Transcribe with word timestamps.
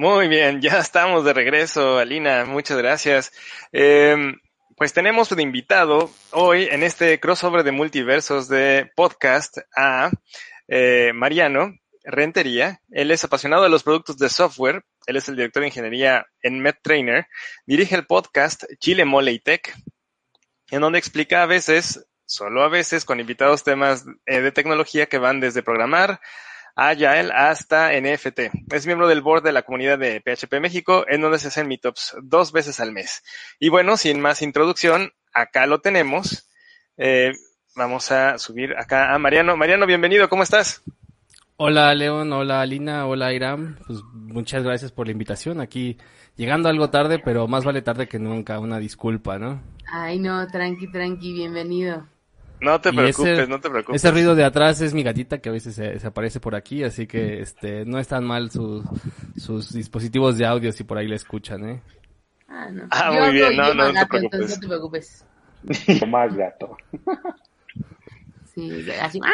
Muy 0.00 0.28
bien, 0.28 0.62
ya 0.62 0.78
estamos 0.78 1.26
de 1.26 1.34
regreso, 1.34 1.98
Alina, 1.98 2.46
muchas 2.46 2.78
gracias. 2.78 3.32
Eh, 3.70 4.16
pues 4.74 4.94
tenemos 4.94 5.28
de 5.28 5.42
invitado 5.42 6.10
hoy 6.30 6.66
en 6.70 6.82
este 6.82 7.20
crossover 7.20 7.64
de 7.64 7.72
multiversos 7.72 8.48
de 8.48 8.90
podcast 8.96 9.58
a 9.76 10.10
eh, 10.68 11.12
Mariano 11.14 11.74
Rentería. 12.02 12.80
Él 12.90 13.10
es 13.10 13.24
apasionado 13.24 13.62
de 13.62 13.68
los 13.68 13.82
productos 13.82 14.16
de 14.16 14.30
software, 14.30 14.86
él 15.04 15.16
es 15.18 15.28
el 15.28 15.36
director 15.36 15.60
de 15.60 15.68
ingeniería 15.68 16.26
en 16.40 16.62
MedTrainer, 16.62 17.26
dirige 17.66 17.94
el 17.94 18.06
podcast 18.06 18.64
Chile 18.78 19.04
Mole 19.04 19.32
y 19.32 19.38
Tech, 19.38 19.76
en 20.70 20.80
donde 20.80 20.98
explica 20.98 21.42
a 21.42 21.46
veces, 21.46 22.06
solo 22.24 22.62
a 22.62 22.70
veces, 22.70 23.04
con 23.04 23.20
invitados 23.20 23.64
temas 23.64 24.06
eh, 24.24 24.40
de 24.40 24.50
tecnología 24.50 25.10
que 25.10 25.18
van 25.18 25.40
desde 25.40 25.62
programar, 25.62 26.22
Agile 26.74 27.32
hasta 27.34 27.90
NFT. 27.92 28.72
Es 28.72 28.86
miembro 28.86 29.08
del 29.08 29.22
board 29.22 29.42
de 29.42 29.52
la 29.52 29.62
comunidad 29.62 29.98
de 29.98 30.20
PHP 30.20 30.60
México, 30.60 31.04
en 31.08 31.20
donde 31.20 31.38
se 31.38 31.48
hacen 31.48 31.68
meetups 31.68 32.16
dos 32.22 32.52
veces 32.52 32.80
al 32.80 32.92
mes. 32.92 33.22
Y 33.58 33.68
bueno, 33.68 33.96
sin 33.96 34.20
más 34.20 34.42
introducción, 34.42 35.12
acá 35.32 35.66
lo 35.66 35.80
tenemos. 35.80 36.48
Eh, 36.96 37.32
vamos 37.74 38.10
a 38.12 38.38
subir 38.38 38.74
acá 38.76 39.14
a 39.14 39.18
Mariano. 39.18 39.56
Mariano, 39.56 39.86
bienvenido, 39.86 40.28
¿cómo 40.28 40.42
estás? 40.42 40.82
Hola 41.62 41.94
León, 41.94 42.32
hola 42.32 42.62
Alina, 42.62 43.06
hola 43.06 43.34
Iram. 43.34 43.76
Pues 43.86 44.02
muchas 44.14 44.62
gracias 44.62 44.92
por 44.92 45.06
la 45.06 45.12
invitación. 45.12 45.60
Aquí 45.60 45.98
llegando 46.36 46.70
algo 46.70 46.88
tarde, 46.88 47.18
pero 47.18 47.48
más 47.48 47.64
vale 47.64 47.82
tarde 47.82 48.08
que 48.08 48.18
nunca. 48.18 48.58
Una 48.58 48.78
disculpa, 48.78 49.38
¿no? 49.38 49.60
Ay, 49.92 50.18
no, 50.18 50.46
tranqui, 50.46 50.90
tranqui, 50.90 51.34
bienvenido. 51.34 52.06
No 52.60 52.80
te 52.80 52.92
preocupes, 52.92 53.38
ese- 53.38 53.48
no 53.48 53.60
te 53.60 53.70
preocupes. 53.70 54.02
Ese 54.02 54.10
ruido 54.10 54.34
de 54.34 54.44
atrás 54.44 54.80
es 54.80 54.94
mi 54.94 55.02
gatita 55.02 55.38
que 55.38 55.48
a 55.48 55.52
veces 55.52 55.74
se, 55.74 55.98
se 55.98 56.06
aparece 56.06 56.40
por 56.40 56.54
aquí, 56.54 56.84
así 56.84 57.06
que 57.06 57.40
este 57.40 57.84
no 57.86 57.98
están 57.98 58.24
mal 58.24 58.50
sus, 58.50 58.84
sus 59.36 59.72
dispositivos 59.72 60.36
de 60.38 60.46
audio 60.46 60.72
si 60.72 60.84
por 60.84 60.98
ahí 60.98 61.08
la 61.08 61.16
escuchan, 61.16 61.68
¿eh? 61.68 61.82
Ah, 62.48 62.68
no. 62.70 62.82
Ah, 62.90 63.10
Yo 63.12 63.20
muy 63.24 63.32
bien, 63.32 63.56
no, 63.56 63.74
no 63.74 63.92
te 64.08 64.18
entonces 64.18 64.50
no 64.56 64.60
te 64.60 64.66
preocupes. 64.68 65.24
más 66.08 66.34
gato. 66.34 66.76
Sí, 68.44 68.90
así, 69.00 69.20
¡ah! 69.22 69.30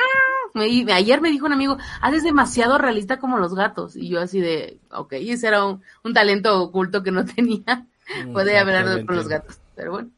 Me- 0.55 0.93
ayer 0.93 1.21
me 1.21 1.31
dijo 1.31 1.47
un 1.47 1.53
amigo, 1.53 1.79
haces 2.03 2.23
demasiado 2.23 2.79
realista 2.79 3.19
como 3.19 3.39
los 3.39 3.55
gatos. 3.55 3.97
Y 3.97 4.09
yo 4.11 4.21
así 4.21 4.41
de, 4.41 4.81
ok, 4.91 5.15
ese 5.15 5.49
era 5.49 5.65
un, 5.65 5.83
un 6.05 6.15
talento 6.15 6.61
oculto 6.63 7.03
que 7.03 7.11
no 7.13 7.25
tenía. 7.37 7.87
Puede 8.33 8.59
hablar 8.59 8.85
Exactamente. 8.87 9.07
con 9.07 9.17
los 9.17 9.29
gatos, 9.29 9.61
pero 9.75 9.93
bueno. 9.93 10.11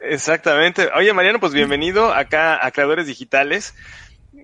Exactamente. 0.00 0.88
Oye, 0.94 1.12
Mariano, 1.12 1.40
pues 1.40 1.52
bienvenido 1.52 2.12
acá 2.12 2.64
a 2.64 2.70
Creadores 2.70 3.06
Digitales. 3.06 3.74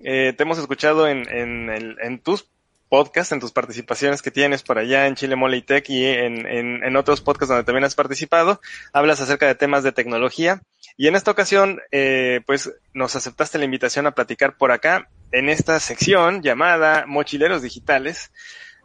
Eh, 0.03 0.33
te 0.35 0.43
hemos 0.43 0.59
escuchado 0.59 1.07
en, 1.07 1.27
en, 1.29 1.97
en 1.99 2.19
tus 2.19 2.47
podcasts, 2.89 3.31
en 3.31 3.39
tus 3.39 3.51
participaciones 3.51 4.21
que 4.21 4.31
tienes 4.31 4.63
por 4.63 4.77
allá 4.77 5.07
en 5.07 5.15
Chile 5.15 5.35
Mole 5.35 5.57
y 5.57 5.61
Tech 5.61 5.89
y 5.89 6.05
en, 6.05 6.45
en, 6.45 6.83
en 6.83 6.95
otros 6.95 7.21
podcasts 7.21 7.49
donde 7.49 7.63
también 7.63 7.83
has 7.83 7.95
participado. 7.95 8.61
Hablas 8.93 9.19
acerca 9.19 9.47
de 9.47 9.55
temas 9.55 9.83
de 9.83 9.91
tecnología. 9.91 10.61
Y 10.95 11.07
en 11.07 11.15
esta 11.15 11.31
ocasión, 11.31 11.81
eh, 11.91 12.41
pues 12.45 12.71
nos 12.93 13.15
aceptaste 13.15 13.57
la 13.57 13.65
invitación 13.65 14.05
a 14.05 14.11
platicar 14.11 14.57
por 14.57 14.71
acá 14.71 15.09
en 15.31 15.49
esta 15.49 15.79
sección 15.79 16.41
llamada 16.43 17.05
Mochileros 17.07 17.61
Digitales, 17.61 18.31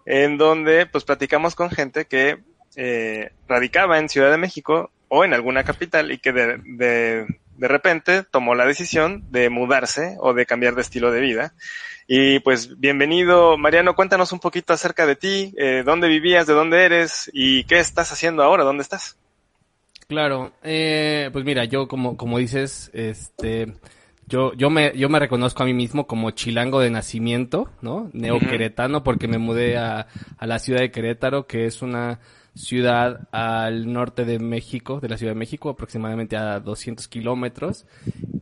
en 0.06 0.38
donde 0.38 0.86
pues 0.86 1.04
platicamos 1.04 1.54
con 1.54 1.70
gente 1.70 2.06
que 2.06 2.38
eh, 2.76 3.30
radicaba 3.46 3.98
en 3.98 4.08
Ciudad 4.08 4.30
de 4.30 4.38
México 4.38 4.90
o 5.14 5.26
en 5.26 5.34
alguna 5.34 5.62
capital 5.62 6.10
y 6.10 6.16
que 6.16 6.32
de, 6.32 6.56
de, 6.64 7.26
de 7.58 7.68
repente 7.68 8.22
tomó 8.22 8.54
la 8.54 8.64
decisión 8.64 9.30
de 9.30 9.50
mudarse 9.50 10.16
o 10.20 10.32
de 10.32 10.46
cambiar 10.46 10.74
de 10.74 10.80
estilo 10.80 11.10
de 11.10 11.20
vida. 11.20 11.52
Y 12.08 12.38
pues 12.38 12.80
bienvenido, 12.80 13.58
Mariano, 13.58 13.94
cuéntanos 13.94 14.32
un 14.32 14.40
poquito 14.40 14.72
acerca 14.72 15.04
de 15.04 15.16
ti, 15.16 15.52
eh, 15.58 15.82
dónde 15.84 16.08
vivías, 16.08 16.46
de 16.46 16.54
dónde 16.54 16.86
eres 16.86 17.30
y 17.34 17.64
qué 17.64 17.78
estás 17.78 18.10
haciendo 18.10 18.42
ahora, 18.42 18.64
dónde 18.64 18.84
estás. 18.84 19.18
Claro, 20.08 20.54
eh, 20.62 21.28
pues 21.30 21.44
mira, 21.44 21.66
yo 21.66 21.88
como, 21.88 22.16
como 22.16 22.38
dices, 22.38 22.90
este, 22.94 23.74
yo, 24.28 24.54
yo 24.54 24.70
me, 24.70 24.96
yo 24.96 25.10
me 25.10 25.18
reconozco 25.18 25.62
a 25.62 25.66
mí 25.66 25.74
mismo 25.74 26.06
como 26.06 26.30
chilango 26.30 26.80
de 26.80 26.88
nacimiento, 26.88 27.70
¿no? 27.82 28.08
Neoqueretano, 28.14 29.04
porque 29.04 29.28
me 29.28 29.36
mudé 29.36 29.76
a, 29.76 30.06
a 30.38 30.46
la 30.46 30.58
ciudad 30.58 30.80
de 30.80 30.90
Querétaro, 30.90 31.46
que 31.46 31.66
es 31.66 31.82
una 31.82 32.18
ciudad 32.54 33.28
al 33.32 33.92
norte 33.92 34.24
de 34.24 34.38
México, 34.38 35.00
de 35.00 35.08
la 35.08 35.16
Ciudad 35.16 35.32
de 35.32 35.38
México, 35.38 35.70
aproximadamente 35.70 36.36
a 36.36 36.60
200 36.60 37.08
kilómetros. 37.08 37.86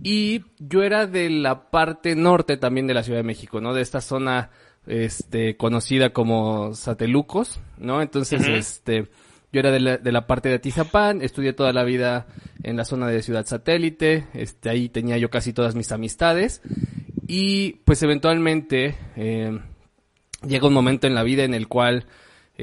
Y 0.03 0.44
yo 0.59 0.82
era 0.82 1.06
de 1.06 1.31
la 1.31 1.71
parte 1.71 2.16
norte 2.16 2.56
también 2.56 2.87
de 2.87 2.94
la 2.94 3.03
Ciudad 3.03 3.19
de 3.19 3.25
México, 3.25 3.60
¿no? 3.60 3.75
De 3.75 3.82
esta 3.82 4.00
zona, 4.00 4.50
este, 4.87 5.56
conocida 5.56 6.12
como 6.12 6.75
Satelucos, 6.75 7.60
¿no? 7.78 8.03
Entonces, 8.03 8.47
este, 8.47 9.09
yo 9.53 9.60
era 9.60 9.71
de 9.71 9.81
la, 9.81 9.97
de 9.98 10.12
la 10.12 10.27
parte 10.27 10.48
de 10.48 10.56
Atizapán, 10.56 11.22
estudié 11.22 11.53
toda 11.53 11.72
la 11.72 11.84
vida 11.84 12.27
en 12.62 12.77
la 12.77 12.84
zona 12.84 13.09
de 13.09 13.22
Ciudad 13.22 13.47
Satélite, 13.47 14.27
este, 14.34 14.71
ahí 14.71 14.88
tenía 14.88 15.19
yo 15.19 15.31
casi 15.31 15.53
todas 15.53 15.75
mis 15.75 15.92
amistades. 15.92 16.62
Y 17.27 17.75
pues 17.84 18.03
eventualmente, 18.03 18.97
eh, 19.15 19.56
llega 20.47 20.66
un 20.66 20.75
momento 20.75 21.06
en 21.06 21.15
la 21.15 21.22
vida 21.22 21.44
en 21.44 21.54
el 21.54 21.69
cual, 21.69 22.06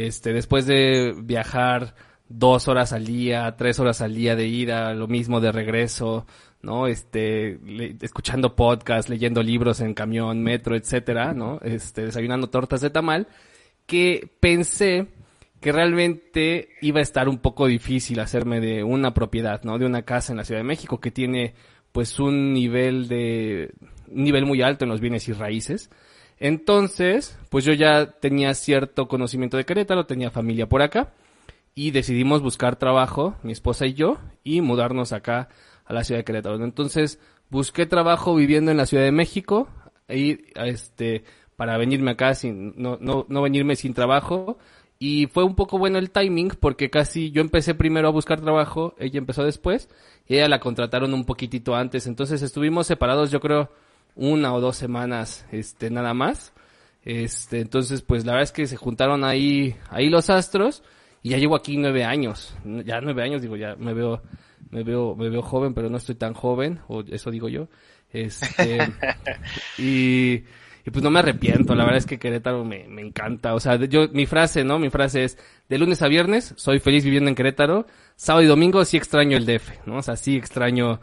este, 0.06 0.32
después 0.32 0.68
de 0.68 1.16
viajar 1.18 1.96
dos 2.30 2.68
horas 2.68 2.94
al 2.94 3.06
día, 3.06 3.56
tres 3.58 3.80
horas 3.80 4.02
al 4.02 4.14
día 4.14 4.36
de 4.36 4.48
ida, 4.48 4.94
lo 4.94 5.08
mismo 5.08 5.40
de 5.40 5.52
regreso, 5.52 6.28
¿no? 6.62 6.86
Este, 6.86 7.58
escuchando 8.02 8.56
podcasts, 8.56 9.10
leyendo 9.10 9.42
libros 9.42 9.80
en 9.80 9.96
camión, 9.96 10.44
metro, 10.44 10.76
etcétera, 10.76 11.34
¿no? 11.34 11.60
Este, 11.64 12.06
desayunando 12.06 12.50
tortas 12.50 12.82
de 12.82 12.92
tamal, 12.92 13.28
que 13.88 14.30
pensé 14.40 15.08
que 15.60 15.72
realmente 15.72 16.70
iba 16.82 17.00
a 17.00 17.04
estar 17.04 17.28
un 17.28 17.40
poco 17.40 17.66
difícil 17.66 18.20
hacerme 18.20 18.60
de 18.60 18.84
una 18.84 19.16
propiedad, 19.16 19.64
¿no? 19.64 19.80
De 19.80 19.88
una 19.88 20.04
casa 20.04 20.32
en 20.32 20.38
la 20.38 20.46
Ciudad 20.46 20.60
de 20.60 20.68
México 20.68 21.00
que 21.00 21.10
tiene, 21.10 21.56
pues, 21.92 22.20
un 22.20 22.54
nivel 22.54 23.08
de, 23.08 23.74
un 24.10 24.24
nivel 24.24 24.46
muy 24.46 24.62
alto 24.62 24.86
en 24.86 24.90
los 24.90 25.02
bienes 25.02 25.28
y 25.28 25.34
raíces. 25.34 25.90
Entonces, 26.40 27.38
pues 27.50 27.66
yo 27.66 27.74
ya 27.74 28.12
tenía 28.20 28.54
cierto 28.54 29.08
conocimiento 29.08 29.58
de 29.58 29.66
Querétaro, 29.66 30.06
tenía 30.06 30.30
familia 30.30 30.70
por 30.70 30.82
acá 30.82 31.14
y 31.74 31.92
decidimos 31.92 32.42
buscar 32.42 32.76
trabajo, 32.76 33.36
mi 33.44 33.52
esposa 33.52 33.86
y 33.86 33.94
yo, 33.94 34.18
y 34.44 34.62
mudarnos 34.62 35.14
acá 35.14 35.50
a 35.86 35.94
la 35.94 36.04
ciudad 36.04 36.20
de 36.20 36.26
Querétaro. 36.26 36.64
Entonces, 36.64 37.20
busqué 37.50 37.86
trabajo 37.86 38.36
viviendo 38.36 38.72
en 38.72 38.78
la 38.78 38.86
Ciudad 38.86 39.04
de 39.04 39.12
México 39.12 39.68
y 40.10 40.40
este 40.56 41.24
para 41.56 41.78
venirme 41.78 42.12
acá 42.12 42.36
sin 42.36 42.74
no 42.78 42.98
no 43.02 43.26
no 43.28 43.42
venirme 43.42 43.76
sin 43.76 43.94
trabajo 43.94 44.58
y 45.00 45.28
fue 45.28 45.44
un 45.44 45.56
poco 45.56 45.78
bueno 45.78 45.98
el 45.98 46.12
timing 46.12 46.50
porque 46.60 46.90
casi 46.90 47.32
yo 47.32 47.42
empecé 47.42 47.76
primero 47.76 48.08
a 48.08 48.12
buscar 48.12 48.42
trabajo, 48.42 48.96
ella 48.98 49.20
empezó 49.20 49.44
después 49.44 49.90
y 50.28 50.36
ella 50.36 50.48
la 50.48 50.60
contrataron 50.60 51.14
un 51.14 51.26
poquitito 51.26 51.76
antes, 51.76 52.08
entonces 52.08 52.42
estuvimos 52.42 52.88
separados 52.88 53.32
yo 53.32 53.40
creo 53.40 53.72
una 54.18 54.54
o 54.54 54.60
dos 54.60 54.76
semanas 54.76 55.46
este 55.52 55.90
nada 55.90 56.14
más. 56.14 56.54
Este, 57.04 57.62
entonces 57.62 58.02
pues 58.02 58.26
la 58.26 58.34
verdad 58.34 58.44
es 58.44 58.52
que 58.52 58.68
se 58.68 58.76
juntaron 58.76 59.24
ahí 59.24 59.78
ahí 59.90 60.10
los 60.10 60.30
astros 60.30 60.84
y 61.24 61.30
ya 61.30 61.38
llevo 61.38 61.56
aquí 61.56 61.78
nueve 61.78 62.04
años, 62.04 62.56
ya 62.86 63.00
nueve 63.00 63.24
años, 63.24 63.42
digo, 63.42 63.56
ya 63.56 63.76
me 63.78 63.94
veo 63.94 64.22
me 64.70 64.84
veo, 64.84 65.16
me 65.16 65.30
veo 65.30 65.42
joven, 65.42 65.74
pero 65.74 65.90
no 65.90 65.98
estoy 65.98 66.16
tan 66.16 66.34
joven, 66.34 66.80
o 66.88 67.02
eso 67.02 67.32
digo 67.32 67.50
yo. 67.50 67.68
Este, 68.12 68.80
y, 69.78 70.44
y 70.86 70.92
pues 70.92 71.04
no 71.04 71.12
me 71.12 71.20
arrepiento, 71.20 71.76
la 71.76 71.84
verdad 71.84 72.00
es 72.00 72.06
que 72.06 72.20
Querétaro 72.20 72.64
me, 72.64 72.88
me 72.88 73.02
encanta. 73.02 73.54
O 73.54 73.60
sea, 73.60 73.76
yo, 73.76 74.08
mi 74.10 74.26
frase, 74.26 74.64
¿no? 74.64 74.80
Mi 74.80 74.90
frase 74.90 75.24
es, 75.24 75.38
de 75.70 75.78
lunes 75.78 76.02
a 76.02 76.08
viernes 76.08 76.54
soy 76.58 76.80
feliz 76.80 77.04
viviendo 77.04 77.30
en 77.30 77.36
Querétaro, 77.36 77.88
sábado 78.16 78.44
y 78.44 78.48
domingo 78.48 78.84
sí 78.86 78.98
extraño 78.98 79.38
el 79.38 79.46
DF, 79.46 79.86
¿no? 79.86 79.98
O 79.98 80.02
sea, 80.02 80.16
sí 80.16 80.36
extraño 80.36 81.00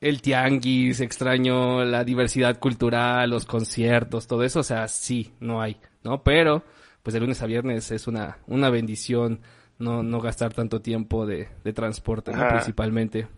el 0.00 0.20
tianguis, 0.20 1.00
extraño 1.00 1.84
la 1.84 2.04
diversidad 2.04 2.58
cultural, 2.58 3.30
los 3.30 3.46
conciertos, 3.46 4.26
todo 4.26 4.44
eso, 4.44 4.60
o 4.60 4.64
sea, 4.64 4.88
sí, 4.88 5.32
no 5.40 5.62
hay, 5.62 5.76
¿no? 6.04 6.22
Pero, 6.22 6.64
pues 7.02 7.14
de 7.14 7.20
lunes 7.20 7.42
a 7.42 7.46
viernes 7.46 7.90
es 7.90 8.06
una, 8.06 8.38
una 8.46 8.70
bendición 8.70 9.40
no, 9.78 10.02
no 10.02 10.20
gastar 10.20 10.52
tanto 10.52 10.80
tiempo 10.80 11.26
de, 11.26 11.48
de 11.64 11.72
transporte. 11.72 12.32
Principalmente. 12.32 13.28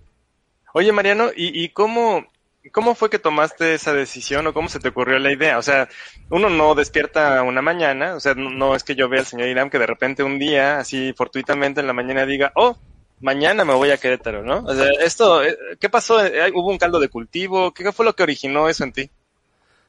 Oye, 0.75 0.93
Mariano, 0.93 1.31
¿y, 1.35 1.65
y 1.65 1.71
cómo, 1.71 2.27
cómo 2.73 2.95
fue 2.95 3.11
que 3.11 3.19
tomaste 3.19 3.75
esa 3.75 3.93
decisión 3.93 4.47
o 4.47 4.53
cómo 4.53 4.69
se 4.69 4.81
te 4.81 4.89
ocurrió 4.89 5.19
la 5.19 5.33
idea? 5.33 5.59
O 5.59 5.63
sea, 5.63 5.89
uno 6.31 6.51
no 6.51 6.75
despierta 6.75 7.43
una 7.43 7.63
mañana, 7.63 8.15
o 8.15 8.21
sea, 8.21 8.35
no, 8.35 8.51
no 8.51 8.75
es 8.75 8.85
que 8.85 8.95
yo 8.95 9.09
vea 9.09 9.21
al 9.21 9.27
señor 9.27 9.49
Irán 9.49 9.71
que 9.71 9.79
de 9.79 9.87
repente 9.87 10.23
un 10.23 10.39
día, 10.39 10.79
así 10.79 11.13
fortuitamente 11.17 11.81
en 11.81 11.87
la 11.87 11.93
mañana 11.93 12.27
diga, 12.27 12.53
oh, 12.55 12.77
mañana 13.21 13.65
me 13.65 13.75
voy 13.75 13.91
a 13.91 13.99
Querétaro, 13.99 14.43
¿no? 14.43 14.59
O 14.65 14.75
sea, 14.75 14.89
esto, 15.01 15.43
eh, 15.45 15.57
¿qué 15.81 15.89
pasó? 15.89 16.19
¿Hubo 16.55 16.71
un 16.71 16.79
caldo 16.79 17.01
de 17.01 17.09
cultivo? 17.09 17.73
¿Qué 17.73 17.91
fue 17.93 18.05
lo 18.05 18.15
que 18.15 18.23
originó 18.23 18.69
eso 18.69 18.85
en 18.85 18.93
ti? 18.93 19.11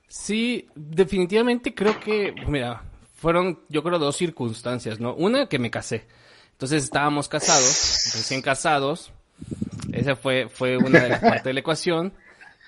Sí, 0.08 0.68
definitivamente 0.76 1.74
creo 1.74 2.00
que, 2.00 2.34
mira, 2.48 2.84
fueron, 3.16 3.60
yo 3.70 3.84
creo, 3.84 4.00
dos 4.00 4.16
circunstancias, 4.16 5.00
¿no? 5.00 5.14
Una, 5.14 5.48
que 5.48 5.60
me 5.60 5.70
casé. 5.70 6.08
Entonces 6.54 6.84
estábamos 6.84 7.30
casados, 7.30 8.12
recién 8.16 8.42
casados. 8.42 9.12
Esa 9.94 10.16
fue, 10.16 10.50
fue 10.50 10.78
una 10.78 11.00
de 11.00 11.10
las 11.10 11.20
partes 11.22 11.44
de 11.44 11.54
la 11.54 11.60
ecuación. 11.60 12.14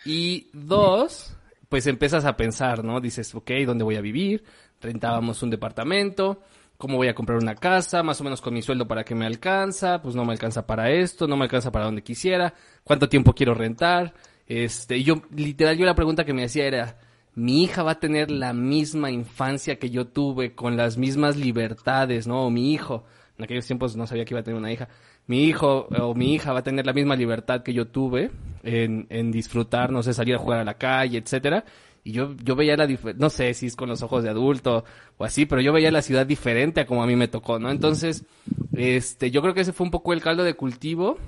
Y 0.05 0.49
dos, 0.53 1.35
pues 1.67 1.87
empiezas 1.87 2.25
a 2.25 2.37
pensar, 2.37 2.83
¿no? 2.83 3.01
Dices, 3.01 3.33
ok, 3.33 3.51
¿dónde 3.65 3.83
voy 3.83 3.95
a 3.95 4.01
vivir? 4.01 4.43
Rentábamos 4.79 5.41
un 5.43 5.49
departamento. 5.49 6.41
¿Cómo 6.81 6.97
voy 6.97 7.09
a 7.09 7.13
comprar 7.13 7.37
una 7.37 7.53
casa? 7.53 8.01
Más 8.01 8.19
o 8.21 8.23
menos 8.23 8.41
con 8.41 8.55
mi 8.55 8.63
sueldo 8.63 8.87
para 8.87 9.03
que 9.03 9.13
me 9.13 9.27
alcanza. 9.27 10.01
Pues 10.01 10.15
no 10.15 10.25
me 10.25 10.31
alcanza 10.31 10.65
para 10.65 10.89
esto, 10.89 11.27
no 11.27 11.37
me 11.37 11.43
alcanza 11.43 11.71
para 11.71 11.85
donde 11.85 12.01
quisiera. 12.01 12.55
¿Cuánto 12.83 13.07
tiempo 13.07 13.33
quiero 13.33 13.53
rentar? 13.53 14.15
Este, 14.47 15.03
yo, 15.03 15.21
literal, 15.29 15.77
yo 15.77 15.85
la 15.85 15.93
pregunta 15.93 16.25
que 16.25 16.33
me 16.33 16.43
hacía 16.43 16.65
era, 16.65 16.97
mi 17.35 17.61
hija 17.61 17.83
va 17.83 17.91
a 17.91 17.99
tener 17.99 18.31
la 18.31 18.53
misma 18.53 19.11
infancia 19.11 19.77
que 19.77 19.91
yo 19.91 20.07
tuve, 20.07 20.55
con 20.55 20.75
las 20.75 20.97
mismas 20.97 21.37
libertades, 21.37 22.25
¿no? 22.25 22.47
O 22.47 22.49
mi 22.49 22.73
hijo, 22.73 23.05
en 23.37 23.43
aquellos 23.43 23.67
tiempos 23.67 23.95
no 23.95 24.07
sabía 24.07 24.25
que 24.25 24.33
iba 24.33 24.41
a 24.41 24.43
tener 24.43 24.59
una 24.59 24.71
hija, 24.71 24.89
mi 25.27 25.43
hijo 25.43 25.87
o 25.99 26.15
mi 26.15 26.33
hija 26.33 26.51
va 26.51 26.59
a 26.59 26.63
tener 26.63 26.87
la 26.87 26.93
misma 26.93 27.15
libertad 27.15 27.61
que 27.61 27.73
yo 27.73 27.89
tuve 27.89 28.31
en, 28.63 29.05
en 29.11 29.31
disfrutar, 29.31 29.91
no 29.91 30.01
sé, 30.01 30.15
salir 30.15 30.33
a 30.33 30.39
jugar 30.39 30.57
a 30.57 30.65
la 30.65 30.79
calle, 30.79 31.19
etcétera. 31.19 31.63
Y 32.03 32.13
yo, 32.13 32.35
yo 32.43 32.55
veía 32.55 32.75
la 32.77 32.87
no 33.17 33.29
sé 33.29 33.53
si 33.53 33.67
es 33.67 33.75
con 33.75 33.89
los 33.89 34.01
ojos 34.01 34.23
de 34.23 34.29
adulto 34.29 34.83
o 35.17 35.23
así, 35.23 35.45
pero 35.45 35.61
yo 35.61 35.71
veía 35.71 35.91
la 35.91 36.01
ciudad 36.01 36.25
diferente 36.25 36.81
a 36.81 36.85
como 36.85 37.03
a 37.03 37.07
mí 37.07 37.15
me 37.15 37.27
tocó, 37.27 37.59
¿no? 37.59 37.69
Entonces, 37.69 38.25
este, 38.73 39.29
yo 39.29 39.41
creo 39.41 39.53
que 39.53 39.61
ese 39.61 39.73
fue 39.73 39.85
un 39.85 39.91
poco 39.91 40.13
el 40.13 40.21
caldo 40.21 40.43
de 40.43 40.55
cultivo 40.55 41.19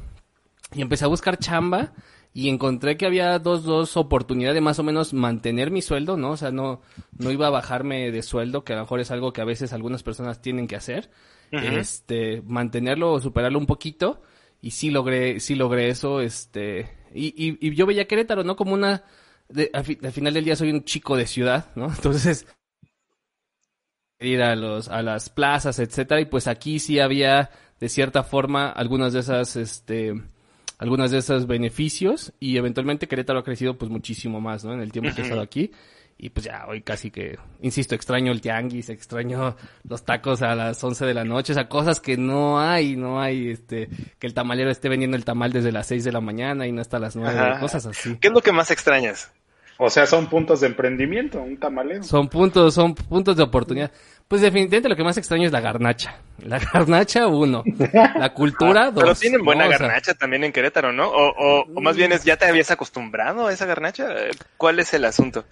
y 0.74 0.82
empecé 0.82 1.06
a 1.06 1.10
buscar 1.10 1.38
chamba 1.38 1.94
y 2.34 2.50
encontré 2.50 2.98
que 2.98 3.06
había 3.06 3.38
dos, 3.38 3.64
dos 3.64 3.96
oportunidades 3.96 4.56
de 4.56 4.62
más 4.62 4.80
o 4.80 4.84
menos 4.84 5.14
mantener 5.14 5.70
mi 5.70 5.84
sueldo, 5.84 6.18
¿no? 6.18 6.32
O 6.32 6.38
sea, 6.38 6.52
no, 6.52 6.82
no 7.20 7.30
iba 7.30 7.46
a 7.46 7.52
bajarme 7.52 8.12
de 8.12 8.24
sueldo, 8.24 8.64
que 8.64 8.74
a 8.74 8.78
lo 8.78 8.82
mejor 8.82 9.00
es 9.00 9.12
algo 9.12 9.32
que 9.34 9.42
a 9.42 9.46
veces 9.46 9.72
algunas 9.72 10.02
personas 10.02 10.42
tienen 10.42 10.68
que 10.68 10.76
hacer. 10.76 11.12
Este, 11.52 12.42
mantenerlo 12.48 13.12
o 13.12 13.20
superarlo 13.20 13.60
un 13.60 13.68
poquito. 13.68 14.24
Y 14.60 14.72
sí 14.72 14.90
logré, 14.90 15.40
sí 15.40 15.54
logré 15.54 15.90
eso, 15.90 16.22
este, 16.22 16.90
y, 17.14 17.28
y, 17.38 17.58
y 17.60 17.76
yo 17.76 17.86
veía 17.86 18.08
Querétaro, 18.08 18.44
¿no? 18.44 18.56
Como 18.56 18.74
una, 18.74 19.04
de- 19.54 19.70
al, 19.74 19.84
fi- 19.86 20.00
al 20.04 20.12
final 20.12 20.34
del 20.34 20.46
día 20.46 20.56
soy 20.56 20.72
un 20.72 20.84
chico 20.84 21.16
de 21.16 21.26
ciudad, 21.28 21.68
¿no? 21.76 21.86
Entonces, 21.96 22.46
ir 24.20 24.42
a 24.42 24.56
los, 24.56 24.88
a 24.90 25.02
las 25.02 25.30
plazas, 25.30 25.80
etcétera, 25.80 26.22
y 26.22 26.26
pues 26.26 26.48
aquí 26.48 26.80
sí 26.80 27.00
había, 27.00 27.50
de 27.80 27.90
cierta 27.90 28.24
forma, 28.24 28.70
algunas 28.70 29.12
de 29.14 29.20
esas, 29.20 29.56
este, 29.58 30.14
algunas 30.78 31.12
de 31.12 31.18
esos 31.18 31.46
beneficios, 31.48 32.32
y 32.40 32.58
eventualmente 32.58 33.08
Querétaro 33.08 33.40
ha 33.40 33.44
crecido 33.44 33.78
pues 33.78 33.92
muchísimo 33.92 34.40
más, 34.40 34.64
¿no? 34.64 34.74
En 34.74 34.80
el 34.82 34.92
tiempo 34.92 35.14
que 35.14 35.22
he 35.22 35.24
estado 35.26 35.42
aquí. 35.42 35.72
Y 36.16 36.30
pues 36.30 36.46
ya 36.46 36.68
hoy 36.70 36.84
casi 36.84 37.10
que, 37.10 37.38
insisto, 37.62 37.96
extraño 37.96 38.32
el 38.32 38.40
tianguis, 38.40 38.90
extraño 38.90 39.58
los 39.84 40.06
tacos 40.06 40.44
a 40.44 40.54
las 40.56 40.82
11 40.82 41.08
de 41.08 41.14
la 41.16 41.26
noche, 41.26 41.52
o 41.52 41.56
sea, 41.56 41.68
cosas 41.68 42.00
que 42.00 42.16
no 42.18 42.62
hay, 42.62 42.96
no 42.96 43.20
hay, 43.20 43.50
este, 43.50 43.90
que 44.20 44.28
el 44.28 44.34
tamalero 44.36 44.70
esté 44.70 44.90
vendiendo 44.90 45.18
el 45.18 45.26
tamal 45.26 45.52
desde 45.52 45.72
las 45.72 45.88
6 45.88 46.04
de 46.04 46.12
la 46.12 46.22
mañana 46.22 46.68
y 46.68 46.72
no 46.72 46.82
hasta 46.82 47.00
las 47.00 47.16
9, 47.16 47.38
Ajá. 47.38 47.60
cosas 47.60 47.88
así. 47.88 48.16
¿Qué 48.22 48.28
es 48.28 48.34
lo 48.34 48.42
que 48.42 48.52
más 48.54 48.70
extrañas? 48.70 49.34
O 49.78 49.90
sea, 49.90 50.06
son 50.06 50.28
puntos 50.28 50.62
de 50.62 50.68
emprendimiento, 50.68 51.42
un 51.42 51.58
tamalero. 51.58 52.04
Son 52.04 52.28
puntos, 52.28 52.74
son 52.74 52.94
puntos 52.94 53.36
de 53.36 53.44
oportunidad. 53.44 53.92
Pues 54.28 54.42
definitivamente 54.42 54.90
lo 54.90 54.96
que 54.96 55.04
más 55.04 55.18
extraño 55.18 55.46
es 55.46 55.52
la 55.52 55.62
garnacha. 55.62 56.18
La 56.46 56.60
garnacha, 56.60 57.28
uno. 57.28 57.64
La 58.16 58.34
cultura, 58.34 58.92
dos. 58.92 59.04
Pero 59.04 59.16
tienen 59.16 59.44
buena 59.44 59.64
¿no? 59.66 59.70
O 59.70 59.78
sea, 59.78 59.88
garnacha 59.88 60.14
también 60.14 60.44
en 60.44 60.52
Querétaro, 60.52 60.94
¿no? 60.94 61.08
O, 61.08 61.30
o, 61.30 61.66
o 61.74 61.82
más 61.82 61.96
bien 61.96 62.12
es, 62.12 62.24
¿ya 62.24 62.38
te 62.38 62.46
habías 62.46 62.72
acostumbrado 62.72 63.48
a 63.48 63.54
esa 63.54 63.66
garnacha? 63.66 64.08
¿Cuál 64.58 64.80
es 64.80 64.94
el 64.94 65.06
asunto? 65.06 65.46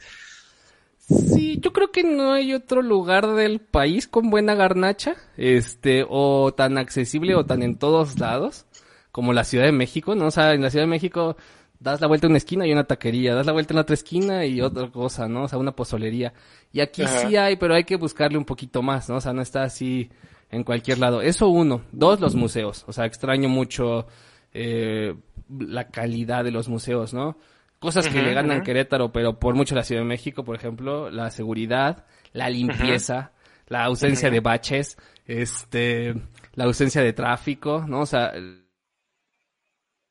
Sí, 1.00 1.60
yo 1.60 1.74
creo 1.74 1.92
que 1.92 2.04
no 2.04 2.32
hay 2.34 2.54
otro 2.54 2.82
lugar 2.82 3.28
del 3.28 3.60
país 3.60 4.08
con 4.08 4.30
buena 4.30 4.56
garnacha, 4.56 5.16
este, 5.36 6.06
o 6.08 6.54
tan 6.54 6.78
accesible 6.78 7.36
o 7.36 7.46
tan 7.46 7.64
en 7.64 7.78
todos 7.78 8.20
lados 8.20 8.66
como 9.12 9.34
la 9.34 9.44
Ciudad 9.44 9.66
de 9.66 9.74
México, 9.74 10.16
¿no? 10.16 10.28
O 10.28 10.32
sea, 10.32 10.54
en 10.54 10.62
la 10.62 10.70
Ciudad 10.70 10.86
de 10.86 10.92
México 10.92 11.36
das 11.82 12.00
la 12.00 12.08
vuelta 12.08 12.28
a 12.28 12.30
una 12.30 12.38
esquina 12.38 12.66
y 12.68 12.72
una 12.72 12.84
taquería, 12.84 13.34
das 13.34 13.48
la 13.48 13.54
vuelta 13.54 13.74
en 13.74 13.78
la 13.78 13.82
otra 13.82 13.96
esquina 13.96 14.46
y 14.46 14.62
otra 14.62 14.90
cosa, 14.92 15.28
¿no? 15.28 15.44
O 15.44 15.48
sea, 15.48 15.58
una 15.58 15.76
pozolería. 15.76 16.32
Y 16.72 16.80
aquí 16.80 17.02
Ajá. 17.02 17.28
sí 17.28 17.36
hay, 17.36 17.56
pero 17.56 17.74
hay 17.74 17.84
que 17.84 17.96
buscarle 17.96 18.38
un 18.38 18.46
poquito 18.46 18.84
más, 18.84 19.10
¿no? 19.10 19.16
O 19.16 19.22
sea, 19.22 19.34
no 19.34 19.42
está 19.42 19.64
así 19.64 20.10
en 20.52 20.64
cualquier 20.64 21.00
lado. 21.00 21.22
Eso 21.22 21.48
uno. 21.48 21.82
Dos, 21.92 22.20
los 22.20 22.36
museos. 22.36 22.86
O 22.88 22.94
sea, 22.94 23.06
extraño 23.06 23.50
mucho 23.50 24.06
eh, 24.54 25.16
la 25.50 25.88
calidad 25.88 26.44
de 26.44 26.52
los 26.52 26.70
museos, 26.70 27.16
¿no? 27.16 27.38
Cosas 27.80 28.08
que 28.08 28.22
le 28.22 28.36
ganan. 28.36 28.62
Querétaro, 28.62 29.12
pero 29.12 29.40
por 29.40 29.56
mucho 29.56 29.74
la 29.74 29.84
Ciudad 29.84 30.02
de 30.02 30.08
México, 30.08 30.44
por 30.44 30.56
ejemplo, 30.56 31.10
la 31.10 31.32
seguridad, 31.32 32.06
la 32.32 32.48
limpieza, 32.48 33.32
la 33.68 33.86
ausencia 33.86 34.30
de 34.30 34.40
baches, 34.40 35.00
este, 35.26 36.14
la 36.54 36.66
ausencia 36.66 37.02
de 37.02 37.14
tráfico, 37.14 37.84
¿no? 37.88 38.02
O 38.02 38.06
sea, 38.06 38.34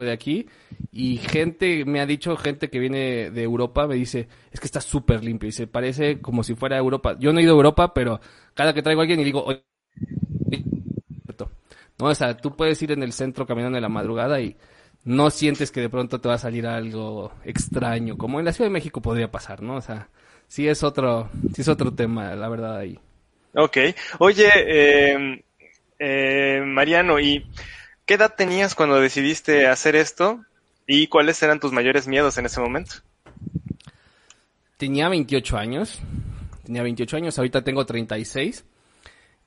de 0.00 0.12
aquí 0.12 0.46
y 0.92 1.18
gente 1.18 1.84
me 1.84 2.00
ha 2.00 2.06
dicho 2.06 2.36
gente 2.36 2.70
que 2.70 2.78
viene 2.78 3.30
de 3.30 3.42
Europa 3.42 3.86
me 3.86 3.94
dice 3.94 4.28
es 4.50 4.60
que 4.60 4.66
está 4.66 4.80
súper 4.80 5.22
limpio 5.24 5.48
y 5.48 5.52
se 5.52 5.66
parece 5.66 6.20
como 6.20 6.42
si 6.42 6.54
fuera 6.54 6.76
Europa. 6.78 7.16
Yo 7.18 7.32
no 7.32 7.40
he 7.40 7.42
ido 7.42 7.52
a 7.52 7.56
Europa 7.56 7.94
pero 7.94 8.20
cada 8.54 8.74
que 8.74 8.82
traigo 8.82 9.00
a 9.00 9.04
alguien 9.04 9.20
y 9.20 9.24
digo 9.24 9.44
"Oye, 9.44 9.62
no 11.98 12.06
o 12.06 12.14
sea 12.14 12.36
tú 12.36 12.56
puedes 12.56 12.80
ir 12.82 12.92
en 12.92 13.02
el 13.02 13.12
centro 13.12 13.46
caminando 13.46 13.78
en 13.78 13.82
la 13.82 13.88
madrugada 13.88 14.40
y 14.40 14.56
no 15.04 15.30
sientes 15.30 15.70
que 15.70 15.80
de 15.80 15.88
pronto 15.90 16.20
te 16.20 16.28
va 16.28 16.34
a 16.34 16.38
salir 16.38 16.66
algo 16.66 17.32
extraño 17.44 18.16
como 18.16 18.38
en 18.38 18.46
la 18.46 18.52
Ciudad 18.52 18.68
de 18.68 18.74
México 18.74 19.00
podría 19.02 19.30
pasar 19.30 19.62
no 19.62 19.76
o 19.76 19.80
sea 19.80 20.08
sí 20.48 20.66
es 20.68 20.82
otro 20.82 21.30
sí 21.54 21.62
es 21.62 21.68
otro 21.68 21.92
tema 21.92 22.34
la 22.34 22.48
verdad 22.48 22.78
ahí. 22.78 22.98
Ok. 23.54 23.78
Oye, 24.18 24.48
eh, 24.54 25.44
eh, 25.98 26.62
Mariano, 26.64 27.18
¿y 27.18 27.44
qué 28.10 28.14
edad 28.14 28.34
tenías 28.36 28.74
cuando 28.74 29.00
decidiste 29.00 29.68
hacer 29.68 29.94
esto? 29.94 30.44
¿Y 30.84 31.06
cuáles 31.06 31.40
eran 31.44 31.60
tus 31.60 31.70
mayores 31.70 32.08
miedos 32.08 32.38
en 32.38 32.46
ese 32.46 32.60
momento? 32.60 32.96
Tenía 34.78 35.08
28 35.08 35.56
años. 35.56 36.00
Tenía 36.64 36.82
28 36.82 37.16
años, 37.18 37.38
ahorita 37.38 37.62
tengo 37.62 37.86
36. 37.86 38.64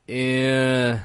Eh, 0.08 0.98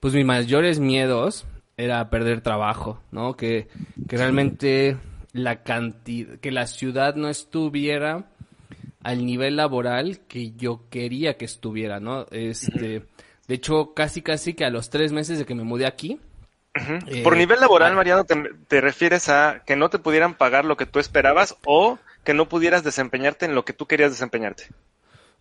pues 0.00 0.14
mis 0.14 0.24
mayores 0.24 0.78
miedos 0.78 1.44
era 1.76 2.08
perder 2.08 2.40
trabajo, 2.40 2.98
¿no? 3.10 3.36
Que, 3.36 3.68
que 4.08 4.16
realmente 4.16 4.96
la 5.34 5.62
cantidad, 5.62 6.38
que 6.38 6.50
la 6.50 6.66
ciudad 6.66 7.14
no 7.14 7.28
estuviera 7.28 8.30
al 9.02 9.26
nivel 9.26 9.56
laboral 9.56 10.20
que 10.20 10.52
yo 10.52 10.88
quería 10.88 11.36
que 11.36 11.44
estuviera, 11.44 12.00
¿no? 12.00 12.24
Este, 12.30 13.02
de 13.48 13.54
hecho, 13.54 13.92
casi 13.92 14.22
casi 14.22 14.54
que 14.54 14.64
a 14.64 14.70
los 14.70 14.88
tres 14.88 15.12
meses 15.12 15.38
de 15.38 15.44
que 15.44 15.54
me 15.54 15.62
mudé 15.62 15.84
aquí, 15.84 16.18
eh, 16.74 17.22
Por 17.22 17.36
nivel 17.36 17.60
laboral, 17.60 17.94
Mariano, 17.94 18.24
te, 18.24 18.36
te 18.68 18.80
refieres 18.80 19.28
a 19.28 19.62
que 19.66 19.76
no 19.76 19.90
te 19.90 19.98
pudieran 19.98 20.34
pagar 20.34 20.64
lo 20.64 20.76
que 20.76 20.86
tú 20.86 20.98
esperabas 20.98 21.56
o 21.64 21.98
que 22.24 22.34
no 22.34 22.48
pudieras 22.48 22.84
desempeñarte 22.84 23.46
en 23.46 23.54
lo 23.54 23.64
que 23.64 23.72
tú 23.72 23.86
querías 23.86 24.10
desempeñarte. 24.10 24.68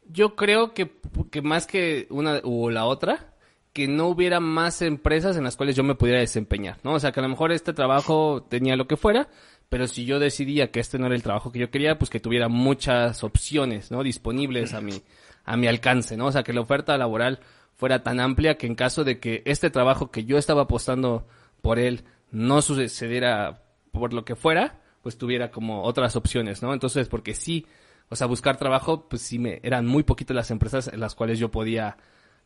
Yo 0.09 0.35
creo 0.35 0.73
que, 0.73 0.91
que 1.31 1.41
más 1.41 1.67
que 1.67 2.07
una 2.09 2.39
o 2.43 2.69
la 2.69 2.85
otra, 2.85 3.33
que 3.73 3.87
no 3.87 4.07
hubiera 4.07 4.39
más 4.39 4.81
empresas 4.81 5.37
en 5.37 5.43
las 5.43 5.55
cuales 5.57 5.75
yo 5.75 5.83
me 5.83 5.95
pudiera 5.95 6.19
desempeñar, 6.19 6.77
¿no? 6.83 6.93
O 6.93 6.99
sea, 6.99 7.11
que 7.11 7.19
a 7.19 7.23
lo 7.23 7.29
mejor 7.29 7.51
este 7.51 7.73
trabajo 7.73 8.41
tenía 8.49 8.75
lo 8.75 8.87
que 8.87 8.97
fuera, 8.97 9.27
pero 9.69 9.87
si 9.87 10.05
yo 10.05 10.17
decidía 10.17 10.71
que 10.71 10.79
este 10.79 10.97
no 10.97 11.07
era 11.07 11.15
el 11.15 11.23
trabajo 11.23 11.51
que 11.51 11.59
yo 11.59 11.69
quería, 11.69 11.97
pues 11.97 12.09
que 12.09 12.19
tuviera 12.19 12.47
muchas 12.47 13.23
opciones, 13.23 13.91
¿no? 13.91 14.01
Disponibles 14.01 14.73
a 14.73 14.81
mi, 14.81 15.03
a 15.43 15.57
mi 15.57 15.67
alcance, 15.67 16.15
¿no? 16.17 16.27
O 16.27 16.31
sea, 16.31 16.43
que 16.43 16.53
la 16.53 16.61
oferta 16.61 16.97
laboral 16.97 17.39
fuera 17.77 18.03
tan 18.03 18.19
amplia 18.19 18.57
que 18.57 18.67
en 18.67 18.75
caso 18.75 19.03
de 19.03 19.19
que 19.19 19.43
este 19.45 19.69
trabajo 19.69 20.11
que 20.11 20.25
yo 20.25 20.37
estaba 20.37 20.63
apostando 20.63 21.27
por 21.61 21.79
él 21.79 22.03
no 22.31 22.61
sucediera 22.61 23.63
por 23.91 24.13
lo 24.13 24.25
que 24.25 24.35
fuera, 24.35 24.81
pues 25.01 25.17
tuviera 25.17 25.51
como 25.51 25.83
otras 25.83 26.15
opciones, 26.15 26.61
¿no? 26.61 26.73
Entonces, 26.73 27.07
porque 27.07 27.33
sí, 27.33 27.65
o 28.09 28.15
sea, 28.15 28.27
buscar 28.27 28.57
trabajo, 28.57 29.07
pues 29.07 29.21
sí 29.21 29.39
me, 29.39 29.59
eran 29.63 29.85
muy 29.85 30.03
poquitas 30.03 30.35
las 30.35 30.51
empresas 30.51 30.89
en 30.91 30.99
las 30.99 31.15
cuales 31.15 31.39
yo 31.39 31.49
podía, 31.49 31.97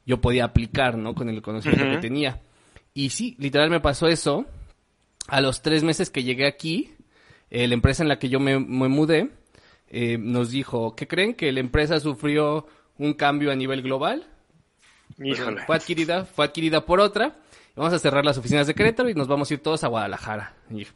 yo 0.05 0.21
podía 0.21 0.45
aplicar, 0.45 0.97
¿no? 0.97 1.15
Con 1.15 1.29
el 1.29 1.41
conocimiento 1.41 1.89
que 1.89 1.97
tenía. 1.97 2.41
Y 2.93 3.09
sí, 3.09 3.35
literal 3.39 3.69
me 3.69 3.79
pasó 3.79 4.07
eso. 4.07 4.45
A 5.27 5.39
los 5.39 5.61
tres 5.61 5.83
meses 5.83 6.09
que 6.09 6.23
llegué 6.23 6.45
aquí, 6.45 6.93
eh, 7.49 7.67
la 7.67 7.73
empresa 7.73 8.03
en 8.03 8.09
la 8.09 8.19
que 8.19 8.29
yo 8.29 8.39
me, 8.39 8.59
me 8.59 8.89
mudé, 8.89 9.31
eh, 9.87 10.17
nos 10.17 10.51
dijo, 10.51 10.95
¿qué 10.95 11.07
creen? 11.07 11.35
Que 11.35 11.51
la 11.51 11.59
empresa 11.59 11.99
sufrió 11.99 12.65
un 12.97 13.13
cambio 13.13 13.51
a 13.51 13.55
nivel 13.55 13.81
global. 13.81 14.27
Híjole. 15.23 15.65
Fue 15.65 15.75
adquirida, 15.75 16.25
fue 16.25 16.45
adquirida 16.45 16.85
por 16.85 16.99
otra. 16.99 17.35
Vamos 17.75 17.93
a 17.93 17.99
cerrar 17.99 18.25
las 18.25 18.37
oficinas 18.37 18.67
de 18.67 18.73
Querétaro 18.73 19.09
y 19.09 19.13
nos 19.13 19.27
vamos 19.27 19.49
a 19.49 19.53
ir 19.53 19.61
todos 19.61 19.83
a 19.83 19.87
Guadalajara. 19.87 20.53
Y 20.69 20.79
dije, 20.79 20.91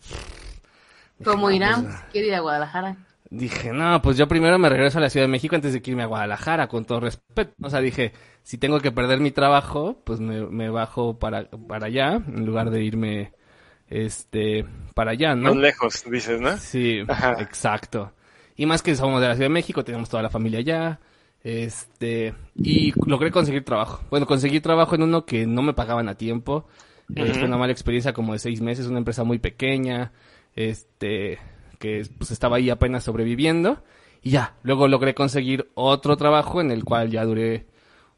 Como 1.23 1.49
no, 1.49 1.55
Irán, 1.55 1.83
pues, 1.85 1.95
quiere 2.11 2.27
ir 2.27 2.35
a 2.35 2.39
Guadalajara. 2.41 2.97
Dije, 3.29 3.71
no, 3.71 4.01
pues 4.01 4.17
yo 4.17 4.27
primero 4.27 4.59
me 4.59 4.69
regreso 4.69 4.97
a 4.97 5.01
la 5.01 5.09
Ciudad 5.09 5.25
de 5.25 5.31
México 5.31 5.55
antes 5.55 5.73
de 5.73 5.81
que 5.81 5.91
irme 5.91 6.03
a 6.03 6.07
Guadalajara, 6.07 6.67
con 6.67 6.85
todo 6.85 6.99
respeto. 6.99 7.53
O 7.61 7.69
sea, 7.69 7.79
dije, 7.79 8.13
si 8.43 8.57
tengo 8.57 8.79
que 8.79 8.91
perder 8.91 9.19
mi 9.19 9.31
trabajo, 9.31 10.01
pues 10.03 10.19
me, 10.19 10.45
me 10.45 10.69
bajo 10.69 11.17
para, 11.17 11.49
para 11.49 11.87
allá, 11.87 12.21
en 12.27 12.45
lugar 12.45 12.69
de 12.69 12.83
irme, 12.83 13.33
este, 13.87 14.65
para 14.93 15.11
allá, 15.11 15.35
¿no? 15.35 15.49
Más 15.49 15.57
lejos, 15.57 16.03
dices, 16.09 16.39
¿no? 16.39 16.55
Sí, 16.57 17.03
Ajá. 17.07 17.33
exacto. 17.39 18.13
Y 18.55 18.65
más 18.65 18.81
que 18.81 18.95
somos 18.95 19.21
de 19.21 19.27
la 19.27 19.35
Ciudad 19.35 19.49
de 19.49 19.53
México, 19.53 19.83
tenemos 19.83 20.09
toda 20.09 20.23
la 20.23 20.29
familia 20.29 20.59
allá. 20.59 20.99
Este, 21.45 22.33
y 22.63 22.91
logré 23.05 23.29
conseguir 23.29 23.63
trabajo. 23.63 24.03
Bueno, 24.09 24.25
conseguí 24.25 24.61
trabajo 24.61 24.95
en 24.95 25.03
uno 25.03 25.27
que 25.27 25.45
no 25.45 25.61
me 25.61 25.75
pagaban 25.75 26.09
a 26.09 26.15
tiempo. 26.15 26.65
Eh, 27.15 27.29
Ujú. 27.29 27.33
fue 27.35 27.47
una 27.47 27.57
mala 27.57 27.71
experiencia 27.71 28.13
como 28.13 28.33
de 28.33 28.39
seis 28.39 28.61
meses, 28.61 28.87
una 28.87 28.97
empresa 28.97 29.23
muy 29.23 29.37
pequeña, 29.37 30.11
este, 30.55 31.37
que 31.77 32.01
pues 32.17 32.31
estaba 32.31 32.57
ahí 32.57 32.71
apenas 32.71 33.03
sobreviviendo. 33.03 33.83
Y 34.23 34.31
ya, 34.31 34.55
luego 34.63 34.87
logré 34.87 35.13
conseguir 35.13 35.69
otro 35.75 36.17
trabajo 36.17 36.61
en 36.61 36.71
el 36.71 36.83
cual 36.83 37.11
ya 37.11 37.23
duré 37.23 37.67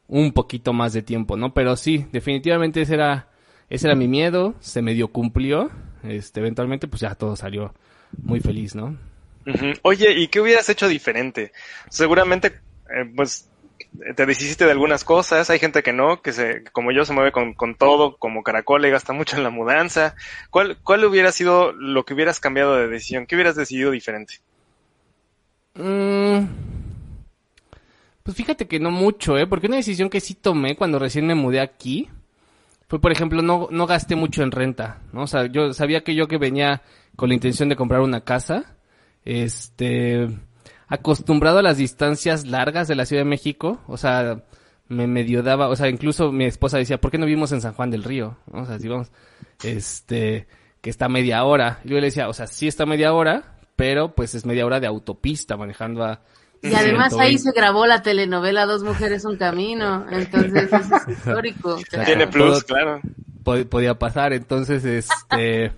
un 0.06 0.32
poquito 0.32 0.72
más 0.72 0.94
de 0.94 1.02
tiempo, 1.02 1.36
¿no? 1.36 1.52
Pero 1.52 1.76
sí, 1.76 2.06
definitivamente 2.10 2.80
ese 2.80 2.94
era, 2.94 3.28
ese 3.68 3.88
era 3.88 3.94
mi 3.94 4.08
miedo, 4.08 4.54
se 4.60 4.80
medio 4.80 5.08
cumplió. 5.08 5.70
Este, 6.02 6.40
eventualmente 6.40 6.88
pues 6.88 7.02
ya 7.02 7.14
todo 7.14 7.36
salió 7.36 7.74
muy 8.22 8.40
feliz, 8.40 8.74
¿no? 8.74 8.96
Oye, 9.82 10.12
¿y 10.12 10.28
qué 10.28 10.40
hubieras 10.40 10.68
hecho 10.70 10.88
diferente? 10.88 11.52
Seguramente, 11.90 12.60
eh, 12.94 13.10
pues, 13.14 13.50
te 14.16 14.26
deshiciste 14.26 14.64
de 14.64 14.72
algunas 14.72 15.04
cosas. 15.04 15.50
Hay 15.50 15.58
gente 15.58 15.82
que 15.82 15.92
no, 15.92 16.22
que 16.22 16.32
se, 16.32 16.64
como 16.72 16.92
yo, 16.92 17.04
se 17.04 17.12
mueve 17.12 17.32
con, 17.32 17.54
con 17.54 17.74
todo, 17.74 18.16
como 18.16 18.42
caracol, 18.42 18.84
y 18.84 18.90
gasta 18.90 19.12
mucho 19.12 19.36
en 19.36 19.42
la 19.42 19.50
mudanza. 19.50 20.14
¿Cuál, 20.50 20.78
¿Cuál 20.82 21.04
hubiera 21.04 21.32
sido 21.32 21.72
lo 21.72 22.04
que 22.04 22.14
hubieras 22.14 22.40
cambiado 22.40 22.76
de 22.76 22.88
decisión? 22.88 23.26
¿Qué 23.26 23.34
hubieras 23.34 23.56
decidido 23.56 23.90
diferente? 23.90 24.34
Mm, 25.74 26.46
pues 28.22 28.36
fíjate 28.36 28.66
que 28.66 28.80
no 28.80 28.90
mucho, 28.90 29.38
¿eh? 29.38 29.46
Porque 29.46 29.68
una 29.68 29.76
decisión 29.76 30.10
que 30.10 30.20
sí 30.20 30.34
tomé 30.34 30.76
cuando 30.76 30.98
recién 30.98 31.26
me 31.26 31.34
mudé 31.34 31.60
aquí 31.60 32.10
fue, 32.88 33.00
por 33.00 33.12
ejemplo, 33.12 33.42
no, 33.42 33.68
no 33.70 33.86
gasté 33.86 34.16
mucho 34.16 34.42
en 34.42 34.50
renta, 34.50 35.02
¿no? 35.12 35.22
O 35.22 35.26
sea, 35.26 35.46
yo 35.46 35.72
sabía 35.72 36.02
que 36.02 36.14
yo 36.14 36.26
que 36.26 36.38
venía 36.38 36.82
con 37.16 37.28
la 37.28 37.34
intención 37.34 37.68
de 37.68 37.76
comprar 37.76 38.00
una 38.00 38.22
casa, 38.22 38.76
este, 39.24 40.28
acostumbrado 40.88 41.58
a 41.58 41.62
las 41.62 41.76
distancias 41.76 42.46
largas 42.46 42.88
de 42.88 42.94
la 42.96 43.06
Ciudad 43.06 43.22
de 43.22 43.28
México, 43.28 43.80
o 43.86 43.96
sea, 43.96 44.42
me 44.88 45.06
medio 45.06 45.42
daba, 45.42 45.68
o 45.68 45.76
sea, 45.76 45.88
incluso 45.88 46.32
mi 46.32 46.44
esposa 46.46 46.78
decía, 46.78 46.98
¿por 47.00 47.10
qué 47.10 47.18
no 47.18 47.26
vivimos 47.26 47.52
en 47.52 47.60
San 47.60 47.74
Juan 47.74 47.90
del 47.90 48.04
Río? 48.04 48.38
O 48.52 48.64
sea, 48.64 48.78
si 48.78 48.88
vamos, 48.88 49.10
este, 49.62 50.46
que 50.80 50.90
está 50.90 51.08
media 51.08 51.44
hora. 51.44 51.80
Y 51.84 51.90
yo 51.90 51.96
le 51.96 52.06
decía, 52.06 52.28
o 52.28 52.32
sea, 52.32 52.46
sí 52.46 52.68
está 52.68 52.86
media 52.86 53.12
hora, 53.12 53.56
pero 53.76 54.14
pues 54.14 54.34
es 54.34 54.46
media 54.46 54.64
hora 54.66 54.80
de 54.80 54.86
autopista 54.86 55.56
manejando 55.56 56.04
a... 56.04 56.20
Y 56.62 56.74
además 56.74 57.12
ahí 57.12 57.38
120. 57.38 57.38
se 57.38 57.52
grabó 57.52 57.86
la 57.86 58.02
telenovela 58.02 58.66
Dos 58.66 58.82
Mujeres 58.82 59.24
Un 59.24 59.36
Camino, 59.36 60.06
entonces 60.10 60.72
eso 60.72 60.96
es 60.96 61.08
histórico. 61.18 61.78
Tiene 62.04 62.26
todo- 62.26 62.32
plus, 62.32 62.64
claro. 62.64 63.00
po- 63.44 63.64
podía 63.66 63.96
pasar. 63.96 64.32
Entonces, 64.32 64.84
este, 64.84 65.72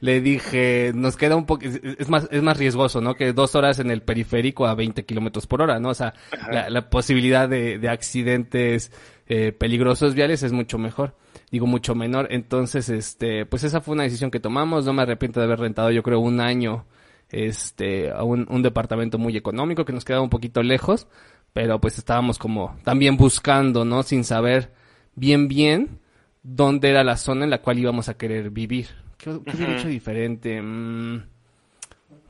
le 0.00 0.20
dije, 0.20 0.92
nos 0.94 1.16
queda 1.16 1.36
un 1.36 1.46
poco, 1.46 1.64
es, 1.64 2.08
más, 2.08 2.28
es 2.30 2.42
más 2.42 2.56
riesgoso, 2.56 3.00
¿no? 3.00 3.14
Que 3.14 3.32
dos 3.32 3.54
horas 3.54 3.78
en 3.78 3.90
el 3.90 4.02
periférico 4.02 4.66
a 4.66 4.74
20 4.74 5.04
kilómetros 5.04 5.46
por 5.46 5.62
hora, 5.62 5.78
¿no? 5.78 5.90
O 5.90 5.94
sea, 5.94 6.14
la, 6.50 6.70
la 6.70 6.88
posibilidad 6.90 7.48
de, 7.48 7.78
de 7.78 7.88
accidentes 7.88 8.90
eh, 9.26 9.52
peligrosos 9.52 10.14
viales 10.14 10.42
es 10.42 10.52
mucho 10.52 10.78
mejor. 10.78 11.16
Digo, 11.50 11.66
mucho 11.66 11.94
menor. 11.94 12.28
Entonces, 12.30 12.88
este, 12.88 13.46
pues 13.46 13.64
esa 13.64 13.80
fue 13.80 13.94
una 13.94 14.02
decisión 14.04 14.30
que 14.30 14.40
tomamos. 14.40 14.84
No 14.84 14.92
me 14.92 15.02
arrepiento 15.02 15.40
de 15.40 15.46
haber 15.46 15.60
rentado, 15.60 15.90
yo 15.90 16.02
creo, 16.02 16.20
un 16.20 16.40
año, 16.40 16.86
este, 17.30 18.10
a 18.10 18.22
un, 18.22 18.46
un 18.48 18.62
departamento 18.62 19.18
muy 19.18 19.36
económico 19.36 19.84
que 19.84 19.92
nos 19.92 20.04
quedaba 20.04 20.22
un 20.24 20.30
poquito 20.30 20.62
lejos. 20.62 21.06
Pero 21.52 21.80
pues 21.80 21.98
estábamos 21.98 22.38
como 22.38 22.76
también 22.82 23.16
buscando, 23.16 23.84
¿no? 23.84 24.02
Sin 24.02 24.24
saber 24.24 24.72
bien, 25.14 25.46
bien 25.46 26.00
dónde 26.42 26.90
era 26.90 27.04
la 27.04 27.16
zona 27.16 27.44
en 27.44 27.50
la 27.50 27.62
cual 27.62 27.78
íbamos 27.78 28.08
a 28.08 28.14
querer 28.14 28.50
vivir. 28.50 29.03
¿Qué, 29.24 29.40
qué 29.42 29.56
hubiera 29.56 29.78
hecho 29.78 29.88
diferente? 29.88 30.60
Mm, 30.60 31.22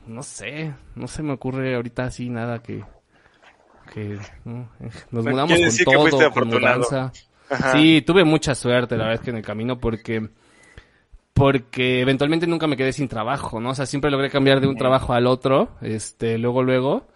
no 0.06 0.22
sé, 0.22 0.72
no 0.94 1.08
se 1.08 1.22
me 1.24 1.32
ocurre 1.32 1.74
ahorita 1.74 2.04
así 2.04 2.28
nada 2.30 2.62
que... 2.62 2.84
que 3.92 4.18
¿no? 4.44 4.68
Nos 5.10 5.24
No 5.24 5.30
mudamos 5.32 5.58
con 5.58 5.76
que 5.76 6.10
todo, 6.10 6.30
con 6.30 6.48
mudanza. 6.48 7.12
Ajá. 7.50 7.72
Sí, 7.72 8.02
tuve 8.02 8.24
mucha 8.24 8.54
suerte, 8.54 8.96
la 8.96 9.04
verdad 9.04 9.20
es 9.20 9.24
que 9.24 9.30
en 9.30 9.36
el 9.36 9.42
camino, 9.44 9.78
porque 9.78 10.28
porque 11.32 12.00
eventualmente 12.00 12.46
nunca 12.46 12.68
me 12.68 12.76
quedé 12.76 12.92
sin 12.92 13.08
trabajo, 13.08 13.60
¿no? 13.60 13.70
O 13.70 13.74
sea, 13.74 13.86
siempre 13.86 14.10
logré 14.10 14.30
cambiar 14.30 14.60
de 14.60 14.68
un 14.68 14.76
trabajo 14.76 15.14
al 15.14 15.26
otro, 15.26 15.70
este, 15.82 16.38
luego, 16.38 16.62
luego, 16.62 17.08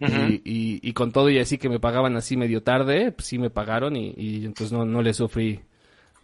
Ujú. 0.00 0.12
y, 0.12 0.42
y, 0.44 0.80
y 0.82 0.92
con 0.92 1.12
todo 1.12 1.30
y 1.30 1.38
así 1.38 1.56
que 1.56 1.68
me 1.68 1.78
pagaban 1.78 2.16
así 2.16 2.36
medio 2.36 2.64
tarde, 2.64 3.12
pues 3.12 3.28
sí 3.28 3.38
me 3.38 3.48
pagaron 3.48 3.94
y, 3.96 4.12
y 4.16 4.44
entonces 4.44 4.72
no, 4.72 4.84
no 4.84 5.02
le 5.02 5.14
sufrí, 5.14 5.60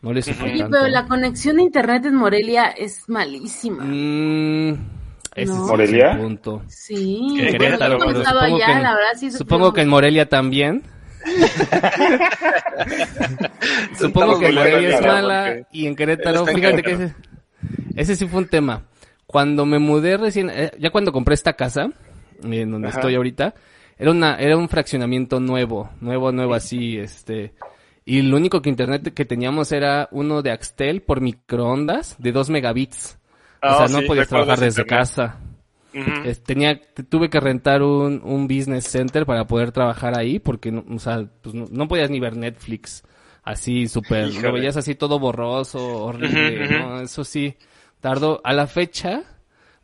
no 0.03 0.13
le 0.13 0.23
sufrí 0.23 0.51
Oye, 0.51 0.59
tanto. 0.61 0.77
pero 0.79 0.89
la 0.89 1.07
conexión 1.07 1.57
de 1.57 1.63
internet 1.63 2.05
en 2.07 2.15
Morelia 2.15 2.67
es 2.69 3.09
malísima. 3.09 3.85
Mm, 3.85 4.73
ese 5.35 5.53
No. 5.53 5.67
¿Morelia? 5.67 6.11
es 6.11 6.15
el 6.17 6.21
punto. 6.23 6.63
Sí, 6.69 7.19
cuando 7.39 7.59
pero 7.59 7.75
estaba 7.75 7.99
supongo, 7.99 8.57
allá, 8.57 8.67
que 8.67 8.73
en, 8.73 8.83
la 8.83 8.95
verdad 8.95 9.11
sí 9.19 9.31
supongo 9.31 9.73
que 9.73 9.81
en 9.83 9.89
Morelia 9.89 10.29
también. 10.29 10.83
Supongo 13.99 14.39
que 14.39 14.49
en 14.49 14.55
Morelia 14.55 14.97
es 14.97 15.01
mala 15.03 15.45
porque 15.47 15.67
y 15.73 15.87
en 15.87 15.97
Querétaro, 15.97 16.47
fíjate 16.47 16.83
que 16.83 16.93
ese, 16.93 17.15
ese 17.97 18.17
sí 18.17 18.27
fue 18.27 18.41
un 18.41 18.49
tema. 18.49 18.83
Cuando 19.27 19.67
me 19.67 19.79
mudé 19.79 20.17
recién, 20.17 20.51
eh, 20.51 20.71
ya 20.79 20.91
cuando 20.91 21.13
compré 21.13 21.35
esta 21.35 21.55
casa, 21.55 21.89
eh, 22.45 22.61
en 22.61 22.71
donde 22.71 22.89
Ajá. 22.89 22.99
estoy 22.99 23.15
ahorita, 23.17 23.55
era 23.99 24.11
una, 24.11 24.37
era 24.37 24.57
un 24.57 24.69
fraccionamiento 24.69 25.41
nuevo, 25.41 25.91
nuevo, 26.01 26.31
nuevo 26.33 26.55
así, 26.55 26.97
este, 26.99 27.55
y 28.07 28.23
lo 28.23 28.37
único 28.39 28.63
que 28.63 28.71
internet 28.71 29.13
que 29.13 29.25
teníamos 29.27 29.71
era 29.73 30.09
uno 30.13 30.41
de 30.41 30.53
Axtel 30.53 31.03
por 31.03 31.21
microondas 31.21 32.17
de 32.19 32.33
2 32.33 32.49
megabits. 32.49 33.19
O 33.61 33.67
Ah, 33.69 33.77
sea, 33.77 33.89
no 33.89 34.01
sí, 34.01 34.07
podías 34.07 34.29
trabajar 34.29 34.59
desde 34.61 34.83
internet. 34.83 34.89
casa. 34.89 35.41
Ujú. 35.95 36.11
Es- 36.25 36.43
tenía, 36.43 36.81
tuve 37.09 37.29
que 37.31 37.41
rentar 37.41 37.83
un, 37.83 38.21
un 38.25 38.47
business 38.47 38.85
center 38.87 39.27
para 39.27 39.47
poder 39.47 39.73
trabajar 39.73 40.17
ahí 40.19 40.39
porque, 40.39 40.71
no, 40.71 40.85
o 40.89 40.99
sea, 40.99 41.27
pues 41.43 41.55
no, 41.55 41.67
no 41.71 41.89
podías 41.89 42.11
ni 42.11 42.21
ver 42.21 42.37
Netflix 42.37 43.03
así 43.43 43.89
súper, 43.89 44.33
lo 44.35 44.53
veías 44.53 44.77
así 44.77 44.95
todo 44.95 45.19
borroso, 45.19 46.05
horrible. 46.05 46.69
¿no? 46.81 47.01
Eso 47.01 47.25
sí, 47.25 47.57
tardó 48.01 48.41
a 48.45 48.53
la 48.53 48.67
fecha. 48.67 49.23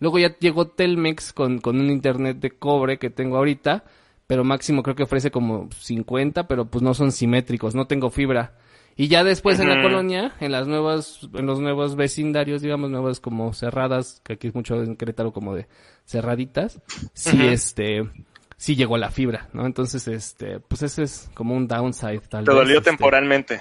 Luego 0.00 0.18
ya 0.18 0.36
llegó 0.38 0.66
Telmex 0.68 1.32
con, 1.32 1.58
con 1.60 1.80
un 1.80 1.88
internet 1.90 2.38
de 2.38 2.50
cobre 2.50 2.98
que 2.98 3.08
tengo 3.10 3.36
ahorita, 3.36 3.84
pero 4.32 4.44
máximo 4.44 4.82
creo 4.82 4.96
que 4.96 5.02
ofrece 5.02 5.30
como 5.30 5.68
50, 5.78 6.48
pero 6.48 6.64
pues 6.64 6.80
no 6.80 6.94
son 6.94 7.12
simétricos, 7.12 7.74
no 7.74 7.86
tengo 7.86 8.08
fibra. 8.08 8.54
Y 8.96 9.08
ya 9.08 9.24
después 9.24 9.60
en 9.60 9.68
la 9.68 9.82
colonia, 9.82 10.32
en 10.40 10.52
las 10.52 10.66
nuevas, 10.66 11.28
en 11.34 11.44
los 11.44 11.60
nuevos 11.60 11.96
vecindarios, 11.96 12.62
digamos, 12.62 12.88
nuevas 12.88 13.20
como 13.20 13.52
cerradas, 13.52 14.22
que 14.24 14.32
aquí 14.32 14.46
es 14.46 14.54
mucho 14.54 14.82
en 14.82 14.96
Querétaro 14.96 15.34
como 15.34 15.54
de 15.54 15.66
cerraditas, 16.06 16.80
sí, 17.12 17.46
este, 17.46 18.08
sí 18.56 18.74
llegó 18.74 18.96
la 18.96 19.10
fibra, 19.10 19.50
¿no? 19.52 19.66
Entonces, 19.66 20.08
este, 20.08 20.60
pues 20.60 20.80
ese 20.82 21.02
es 21.02 21.30
como 21.34 21.54
un 21.54 21.68
downside, 21.68 22.20
tal 22.20 22.46
Te 22.46 22.52
vez. 22.52 22.58
dolió 22.58 22.78
este, 22.78 22.88
temporalmente. 22.88 23.60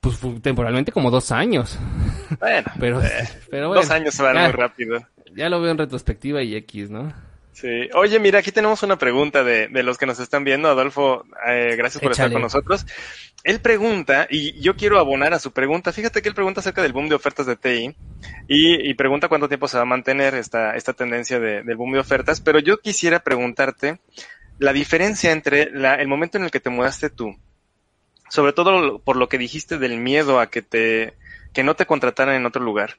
Pues 0.00 0.16
fue 0.16 0.38
temporalmente 0.38 0.92
como 0.92 1.10
dos 1.10 1.32
años, 1.32 1.76
Bueno, 2.38 2.70
pero, 2.78 3.02
eh, 3.02 3.28
pero 3.50 3.66
bueno. 3.66 3.82
dos 3.82 3.90
años 3.90 4.14
se 4.14 4.22
van 4.22 4.36
ya, 4.36 4.42
muy 4.44 4.52
rápido. 4.52 5.00
Ya 5.34 5.48
lo 5.48 5.60
veo 5.60 5.72
en 5.72 5.78
retrospectiva 5.78 6.40
y 6.44 6.54
X, 6.54 6.88
¿no? 6.88 7.12
Sí. 7.52 7.88
Oye, 7.94 8.18
mira, 8.18 8.38
aquí 8.38 8.50
tenemos 8.50 8.82
una 8.82 8.96
pregunta 8.96 9.44
de, 9.44 9.68
de 9.68 9.82
los 9.82 9.98
que 9.98 10.06
nos 10.06 10.18
están 10.18 10.42
viendo. 10.42 10.68
Adolfo, 10.68 11.24
eh, 11.46 11.76
gracias 11.76 12.02
por 12.02 12.12
estar 12.12 12.32
con 12.32 12.42
nosotros. 12.42 12.86
Él 13.44 13.60
pregunta, 13.60 14.26
y 14.30 14.58
yo 14.60 14.74
quiero 14.76 14.98
abonar 14.98 15.34
a 15.34 15.38
su 15.38 15.52
pregunta. 15.52 15.92
Fíjate 15.92 16.22
que 16.22 16.28
él 16.30 16.34
pregunta 16.34 16.60
acerca 16.60 16.80
del 16.82 16.92
boom 16.92 17.08
de 17.08 17.14
ofertas 17.14 17.44
de 17.46 17.56
TI 17.56 17.94
y, 18.48 18.88
y 18.90 18.94
pregunta 18.94 19.28
cuánto 19.28 19.48
tiempo 19.48 19.68
se 19.68 19.76
va 19.76 19.82
a 19.82 19.86
mantener 19.86 20.34
esta, 20.34 20.74
esta 20.76 20.92
tendencia 20.94 21.38
de- 21.40 21.62
del 21.62 21.76
boom 21.76 21.92
de 21.92 21.98
ofertas. 21.98 22.40
Pero 22.40 22.58
yo 22.58 22.78
quisiera 22.78 23.20
preguntarte 23.20 23.98
la 24.58 24.72
diferencia 24.72 25.30
entre 25.32 25.70
la- 25.72 25.96
el 25.96 26.08
momento 26.08 26.38
en 26.38 26.44
el 26.44 26.50
que 26.50 26.60
te 26.60 26.70
mudaste 26.70 27.10
tú, 27.10 27.36
sobre 28.30 28.52
todo 28.54 28.98
por 29.00 29.16
lo 29.16 29.28
que 29.28 29.38
dijiste 29.38 29.76
del 29.78 29.98
miedo 29.98 30.40
a 30.40 30.48
que 30.50 30.62
te, 30.62 31.14
que 31.52 31.64
no 31.64 31.74
te 31.76 31.84
contrataran 31.86 32.34
en 32.36 32.46
otro 32.46 32.62
lugar. 32.62 32.96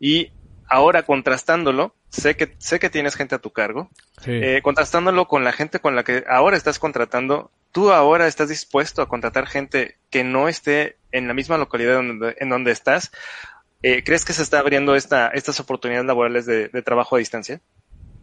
Y 0.00 0.30
ahora 0.68 1.04
contrastándolo, 1.04 1.94
sé 2.12 2.36
que, 2.36 2.54
sé 2.58 2.78
que 2.78 2.90
tienes 2.90 3.16
gente 3.16 3.34
a 3.34 3.38
tu 3.40 3.50
cargo, 3.50 3.90
Sí. 4.20 4.30
eh, 4.32 4.60
contrastándolo 4.62 5.26
con 5.26 5.42
la 5.44 5.52
gente 5.52 5.80
con 5.80 5.96
la 5.96 6.04
que 6.04 6.24
ahora 6.28 6.56
estás 6.56 6.78
contratando, 6.78 7.50
tú 7.72 7.90
ahora 7.90 8.26
estás 8.28 8.48
dispuesto 8.50 9.02
a 9.02 9.08
contratar 9.08 9.46
gente 9.46 9.96
que 10.10 10.22
no 10.22 10.46
esté 10.48 10.96
en 11.10 11.26
la 11.26 11.34
misma 11.34 11.56
localidad 11.58 11.94
donde- 11.94 12.36
en 12.38 12.48
donde 12.50 12.70
estás. 12.70 13.10
Eh, 13.82 14.04
¿Crees 14.04 14.24
que 14.24 14.32
se 14.34 14.42
está 14.42 14.58
abriendo 14.60 14.94
esta, 14.94 15.28
estas 15.28 15.58
oportunidades 15.58 16.06
laborales 16.06 16.46
de, 16.46 16.68
de 16.68 16.82
trabajo 16.82 17.16
a 17.16 17.18
distancia? 17.18 17.60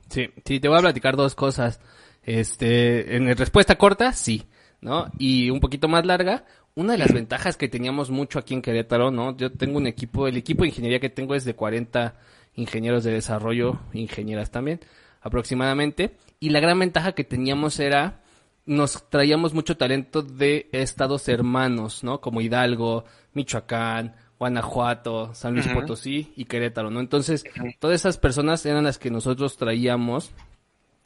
Sí, 0.09 0.29
sí, 0.45 0.59
te 0.59 0.67
voy 0.69 0.77
a 0.77 0.81
platicar 0.81 1.15
dos 1.17 1.35
cosas. 1.35 1.79
Este, 2.23 3.15
en 3.15 3.35
respuesta 3.35 3.75
corta, 3.77 4.13
sí, 4.13 4.47
¿no? 4.81 5.11
Y 5.17 5.49
un 5.49 5.59
poquito 5.59 5.87
más 5.87 6.05
larga, 6.05 6.45
una 6.75 6.93
de 6.93 6.99
las 6.99 7.11
ventajas 7.11 7.57
que 7.57 7.67
teníamos 7.67 8.09
mucho 8.11 8.39
aquí 8.39 8.53
en 8.53 8.61
Querétaro, 8.61 9.11
¿no? 9.11 9.35
Yo 9.35 9.51
tengo 9.51 9.77
un 9.77 9.87
equipo, 9.87 10.27
el 10.27 10.37
equipo 10.37 10.61
de 10.63 10.69
ingeniería 10.69 10.99
que 10.99 11.09
tengo 11.09 11.35
es 11.35 11.43
de 11.43 11.55
40 11.55 12.15
ingenieros 12.59 13.03
de 13.03 13.11
desarrollo, 13.13 13.79
ingenieras 13.93 14.51
también, 14.51 14.79
aproximadamente. 15.21 16.15
Y 16.39 16.49
la 16.49 16.59
gran 16.59 16.79
ventaja 16.79 17.13
que 17.13 17.23
teníamos 17.23 17.79
era, 17.79 18.21
nos 18.65 19.09
traíamos 19.09 19.53
mucho 19.53 19.77
talento 19.77 20.21
de 20.21 20.69
estados 20.71 21.27
hermanos, 21.27 22.03
¿no? 22.03 22.21
Como 22.21 22.41
Hidalgo, 22.41 23.05
Michoacán, 23.33 24.15
Guanajuato, 24.37 25.33
San 25.33 25.53
Luis. 25.53 25.67
Potosí 25.67 26.33
y 26.35 26.45
Querétaro, 26.45 26.89
¿no? 26.89 26.99
Entonces, 26.99 27.43
todas 27.79 27.95
esas 27.99 28.17
personas 28.17 28.65
eran 28.65 28.83
las 28.85 28.97
que 28.97 29.11
nosotros 29.11 29.57
traíamos 29.57 30.31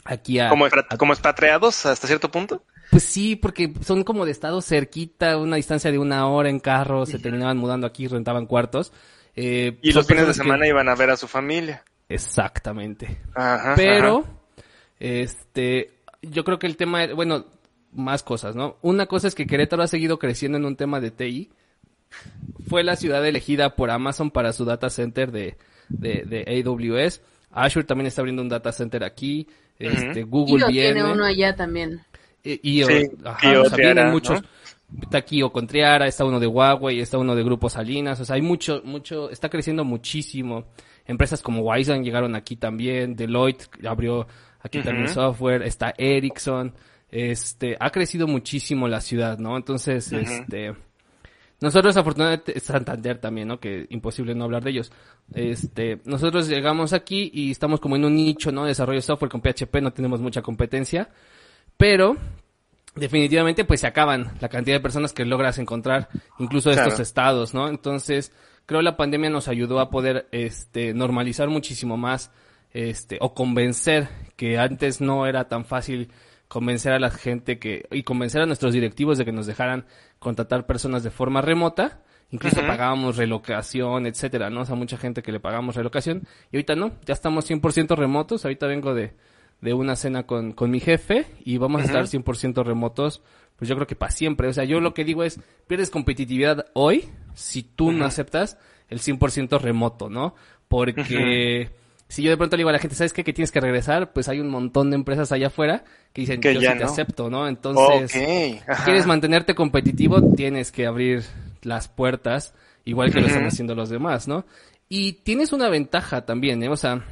aquí 0.05 0.39
a... 0.39 0.49
¿Como, 0.49 0.65
a- 0.65 0.97
como 0.97 1.13
expatriados 1.13 1.85
hasta 1.85 2.07
cierto 2.07 2.29
punto? 2.29 2.63
Pues 2.91 3.03
sí, 3.03 3.35
porque 3.35 3.73
son 3.81 4.03
como 4.03 4.25
de 4.25 4.31
estado 4.31 4.61
cerquita, 4.61 5.37
una 5.37 5.55
distancia 5.55 5.91
de 5.91 5.97
una 5.97 6.27
hora 6.27 6.49
en 6.49 6.59
carro, 6.59 7.07
se 7.07 7.17
terminaban 7.17 7.57
mudando 7.57 7.87
aquí, 7.87 8.07
rentaban 8.07 8.45
cuartos. 8.45 8.91
Eh, 9.35 9.77
Y 9.81 9.91
los 9.93 10.05
fines 10.07 10.23
de 10.27 10.31
que- 10.33 10.37
semana 10.37 10.67
iban 10.67 10.89
a 10.89 10.95
ver 10.95 11.09
a 11.09 11.17
su 11.17 11.27
familia. 11.27 11.83
Exactamente. 12.09 13.19
Ajá, 13.35 13.73
Pero, 13.75 14.19
ajá. 14.19 14.29
este, 14.99 15.91
yo 16.21 16.43
creo 16.43 16.59
que 16.59 16.67
el 16.67 16.77
tema, 16.77 17.07
bueno, 17.13 17.45
más 17.93 18.23
cosas, 18.23 18.55
¿no? 18.55 18.77
Una 18.81 19.05
cosa 19.05 19.27
es 19.27 19.35
que 19.35 19.45
Querétaro 19.47 19.83
ha 19.83 19.87
seguido 19.87 20.19
creciendo 20.19 20.57
en 20.57 20.65
un 20.65 20.75
tema 20.75 20.99
de 20.99 21.11
TI. 21.11 21.49
Fue 22.67 22.83
la 22.83 22.95
ciudad 22.95 23.25
elegida 23.25 23.75
por 23.75 23.89
Amazon 23.91 24.31
para 24.31 24.53
su 24.53 24.65
data 24.65 24.89
center 24.89 25.31
de, 25.31 25.57
de, 25.89 26.23
de 26.25 26.63
AWS. 26.65 27.21
Azure 27.51 27.85
también 27.85 28.07
está 28.07 28.21
abriendo 28.21 28.41
un 28.41 28.49
data 28.49 28.71
center 28.71 29.03
aquí. 29.03 29.47
Este, 29.79 30.23
Google 30.23 30.59
Io 30.61 30.67
viene. 30.67 30.93
tiene 30.93 31.11
uno 31.11 31.25
allá 31.25 31.55
también. 31.55 32.01
Io, 32.43 32.87
Sí, 32.87 33.09
ajá, 33.25 33.51
Io, 33.53 33.61
o 33.63 33.65
sea, 33.65 33.77
vienen 33.77 34.09
muchos. 34.11 34.41
¿no? 34.41 34.47
Está 35.01 35.19
aquí 35.19 35.37
Io 35.37 35.51
con 35.51 35.67
Triara, 35.67 36.07
está 36.07 36.25
uno 36.25 36.39
de 36.39 36.47
Huawei, 36.47 36.99
está 36.99 37.17
uno 37.17 37.35
de 37.35 37.43
Grupo 37.43 37.69
Salinas, 37.69 38.19
o 38.19 38.25
sea, 38.25 38.35
hay 38.35 38.41
mucho, 38.41 38.81
mucho, 38.85 39.29
está 39.29 39.49
creciendo 39.49 39.83
muchísimo. 39.83 40.65
Empresas 41.05 41.41
como 41.41 41.61
Wyzen 41.61 42.03
llegaron 42.03 42.35
aquí 42.35 42.55
también, 42.55 43.15
Deloitte 43.15 43.69
abrió 43.87 44.27
aquí 44.61 44.81
también 44.81 45.05
Ujú. 45.05 45.13
software, 45.13 45.63
está 45.63 45.93
Ericsson, 45.97 46.73
este, 47.09 47.75
ha 47.79 47.89
crecido 47.89 48.27
muchísimo 48.27 48.87
la 48.87 49.01
ciudad, 49.01 49.37
¿no? 49.37 49.57
Entonces, 49.57 50.11
este, 50.11 50.73
nosotros 51.59 51.95
afortunadamente, 51.95 52.59
Santander 52.59 53.19
también, 53.19 53.47
¿no? 53.47 53.59
Que 53.59 53.85
imposible 53.89 54.35
no 54.35 54.45
hablar 54.45 54.63
de 54.63 54.71
ellos. 54.71 54.91
Este, 55.33 56.01
nosotros 56.05 56.47
llegamos 56.47 56.91
aquí 56.93 57.31
y 57.33 57.51
estamos 57.51 57.79
como 57.79 57.95
en 57.95 58.05
un 58.05 58.15
nicho, 58.15 58.51
¿no? 58.51 58.65
Desarrollo 58.65 58.97
de 58.97 59.03
software 59.03 59.31
con 59.31 59.41
PHP, 59.41 59.81
no 59.81 59.91
tenemos 59.93 60.21
mucha 60.21 60.41
competencia, 60.41 61.09
pero 61.77 62.17
definitivamente 62.95 63.65
pues 63.65 63.81
se 63.81 63.87
acaban 63.87 64.33
la 64.39 64.49
cantidad 64.49 64.75
de 64.75 64.81
personas 64.81 65.13
que 65.13 65.25
logras 65.25 65.57
encontrar, 65.57 66.09
incluso 66.39 66.69
de 66.69 66.75
estos 66.75 66.99
estados, 66.99 67.53
¿no? 67.53 67.67
Entonces, 67.67 68.31
creo 68.65 68.81
la 68.81 68.97
pandemia 68.97 69.29
nos 69.29 69.47
ayudó 69.47 69.79
a 69.79 69.89
poder, 69.89 70.27
este, 70.31 70.93
normalizar 70.93 71.49
muchísimo 71.49 71.97
más, 71.97 72.31
este, 72.71 73.17
o 73.21 73.33
convencer 73.33 74.09
que 74.35 74.57
antes 74.57 75.01
no 75.01 75.27
era 75.27 75.47
tan 75.47 75.65
fácil 75.65 76.11
convencer 76.47 76.93
a 76.93 76.99
la 76.99 77.09
gente 77.09 77.57
que, 77.57 77.87
y 77.91 78.03
convencer 78.03 78.41
a 78.41 78.45
nuestros 78.45 78.73
directivos 78.73 79.17
de 79.17 79.25
que 79.25 79.31
nos 79.31 79.47
dejaran 79.47 79.85
contratar 80.19 80.65
personas 80.65 81.03
de 81.03 81.09
forma 81.09 81.41
remota, 81.41 82.01
incluso 82.29 82.61
pagábamos 82.61 83.17
relocación, 83.17 84.05
etcétera, 84.05 84.49
¿no? 84.49 84.61
O 84.61 84.65
sea, 84.65 84.75
mucha 84.75 84.97
gente 84.97 85.21
que 85.23 85.31
le 85.31 85.39
pagamos 85.39 85.75
relocación, 85.75 86.27
y 86.51 86.57
ahorita 86.57 86.75
no, 86.75 86.91
ya 87.05 87.13
estamos 87.13 87.49
100% 87.49 87.95
remotos, 87.95 88.45
ahorita 88.45 88.67
vengo 88.67 88.93
de, 88.93 89.13
de 89.63 89.73
una 89.73 89.95
cena 89.95 90.23
con, 90.23 90.51
con 90.51 90.69
mi 90.69 90.81
jefe 90.81 91.25
y 91.45 91.57
vamos 91.57 91.81
a 91.81 91.85
estar 91.85 92.03
100% 92.03 92.65
remotos, 92.65 93.21
pues 93.55 93.69
yo 93.69 93.75
creo 93.75 93.87
que 93.87 93.95
para 93.95 94.11
siempre. 94.11 94.49
O 94.49 94.53
sea, 94.53 94.65
yo 94.65 94.81
lo 94.81 94.93
que 94.93 95.05
digo 95.05 95.23
es, 95.23 95.39
pierdes 95.67 95.89
competitividad 95.89 96.65
hoy 96.73 97.05
si 97.33 97.63
tú 97.63 97.93
no 97.93 98.03
aceptas 98.03 98.57
el 98.89 98.99
100% 98.99 99.61
remoto, 99.61 100.09
¿no? 100.09 100.35
Porque 100.67 101.69
si 102.09 102.23
yo 102.23 102.29
de 102.29 102.35
pronto 102.35 102.57
le 102.57 102.61
digo 102.61 102.69
a 102.69 102.73
la 102.73 102.79
gente, 102.79 102.95
¿sabes 102.95 103.13
qué? 103.13 103.23
Que 103.23 103.31
tienes 103.31 103.53
que 103.53 103.61
regresar, 103.61 104.11
pues 104.11 104.27
hay 104.27 104.41
un 104.41 104.49
montón 104.49 104.89
de 104.89 104.95
empresas 104.95 105.31
allá 105.31 105.47
afuera 105.47 105.85
que 106.11 106.21
dicen, 106.21 106.41
Que 106.41 106.53
yo 106.53 106.59
ya 106.59 106.73
sí 106.73 106.77
te 106.79 106.83
no. 106.83 106.91
acepto, 106.91 107.29
¿no? 107.29 107.47
Entonces, 107.47 108.13
ok. 108.13 108.69
Ajá. 108.69 108.83
quieres 108.83 109.05
mantenerte 109.05 109.55
competitivo, 109.55 110.33
tienes 110.35 110.73
que 110.73 110.85
abrir 110.85 111.23
las 111.61 111.87
puertas, 111.87 112.53
igual 112.83 113.13
que 113.13 113.21
lo 113.21 113.27
están 113.27 113.45
haciendo 113.45 113.75
los 113.75 113.89
demás, 113.89 114.27
¿no? 114.27 114.45
Y 114.89 115.13
tienes 115.13 115.53
una 115.53 115.69
ventaja 115.69 116.25
también, 116.25 116.61
¿eh? 116.63 116.69
O 116.69 116.75
sea, 116.75 117.05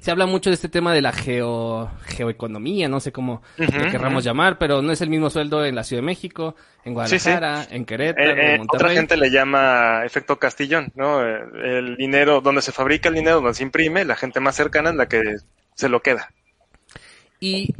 se 0.00 0.10
habla 0.10 0.26
mucho 0.26 0.50
de 0.50 0.54
este 0.54 0.68
tema 0.68 0.92
de 0.92 1.02
la 1.02 1.12
geo, 1.12 1.90
geoeconomía, 2.04 2.88
no 2.88 3.00
sé 3.00 3.12
cómo 3.12 3.42
lo 3.56 3.90
querramos 3.90 4.24
llamar, 4.24 4.58
pero 4.58 4.82
no 4.82 4.92
es 4.92 5.00
el 5.00 5.08
mismo 5.10 5.30
sueldo 5.30 5.64
en 5.64 5.74
la 5.74 5.84
Ciudad 5.84 6.02
de 6.02 6.06
México, 6.06 6.54
en 6.84 6.94
Sí, 7.06 7.18
sí. 7.18 7.28
Guadalajara, 7.30 7.66
en 7.70 7.84
Querétaro, 7.84 8.30
Eh, 8.30 8.34
eh, 8.34 8.54
en 8.56 8.60
otra 8.62 8.90
gente 8.90 9.16
le 9.16 9.30
llama 9.30 10.04
efecto 10.04 10.38
Castillón, 10.38 10.92
¿no? 10.94 11.26
Eh, 11.26 11.40
El 11.78 11.96
dinero, 11.96 12.40
donde 12.40 12.62
se 12.62 12.72
fabrica 12.72 13.08
el 13.08 13.14
dinero, 13.16 13.36
donde 13.36 13.54
se 13.54 13.62
imprime, 13.62 14.04
la 14.04 14.16
gente 14.16 14.40
más 14.40 14.54
cercana 14.56 14.90
es 14.90 14.96
la 14.96 15.08
que 15.08 15.22
se 15.74 15.88
lo 15.88 16.00
queda. 16.02 16.30
Y 17.40 17.74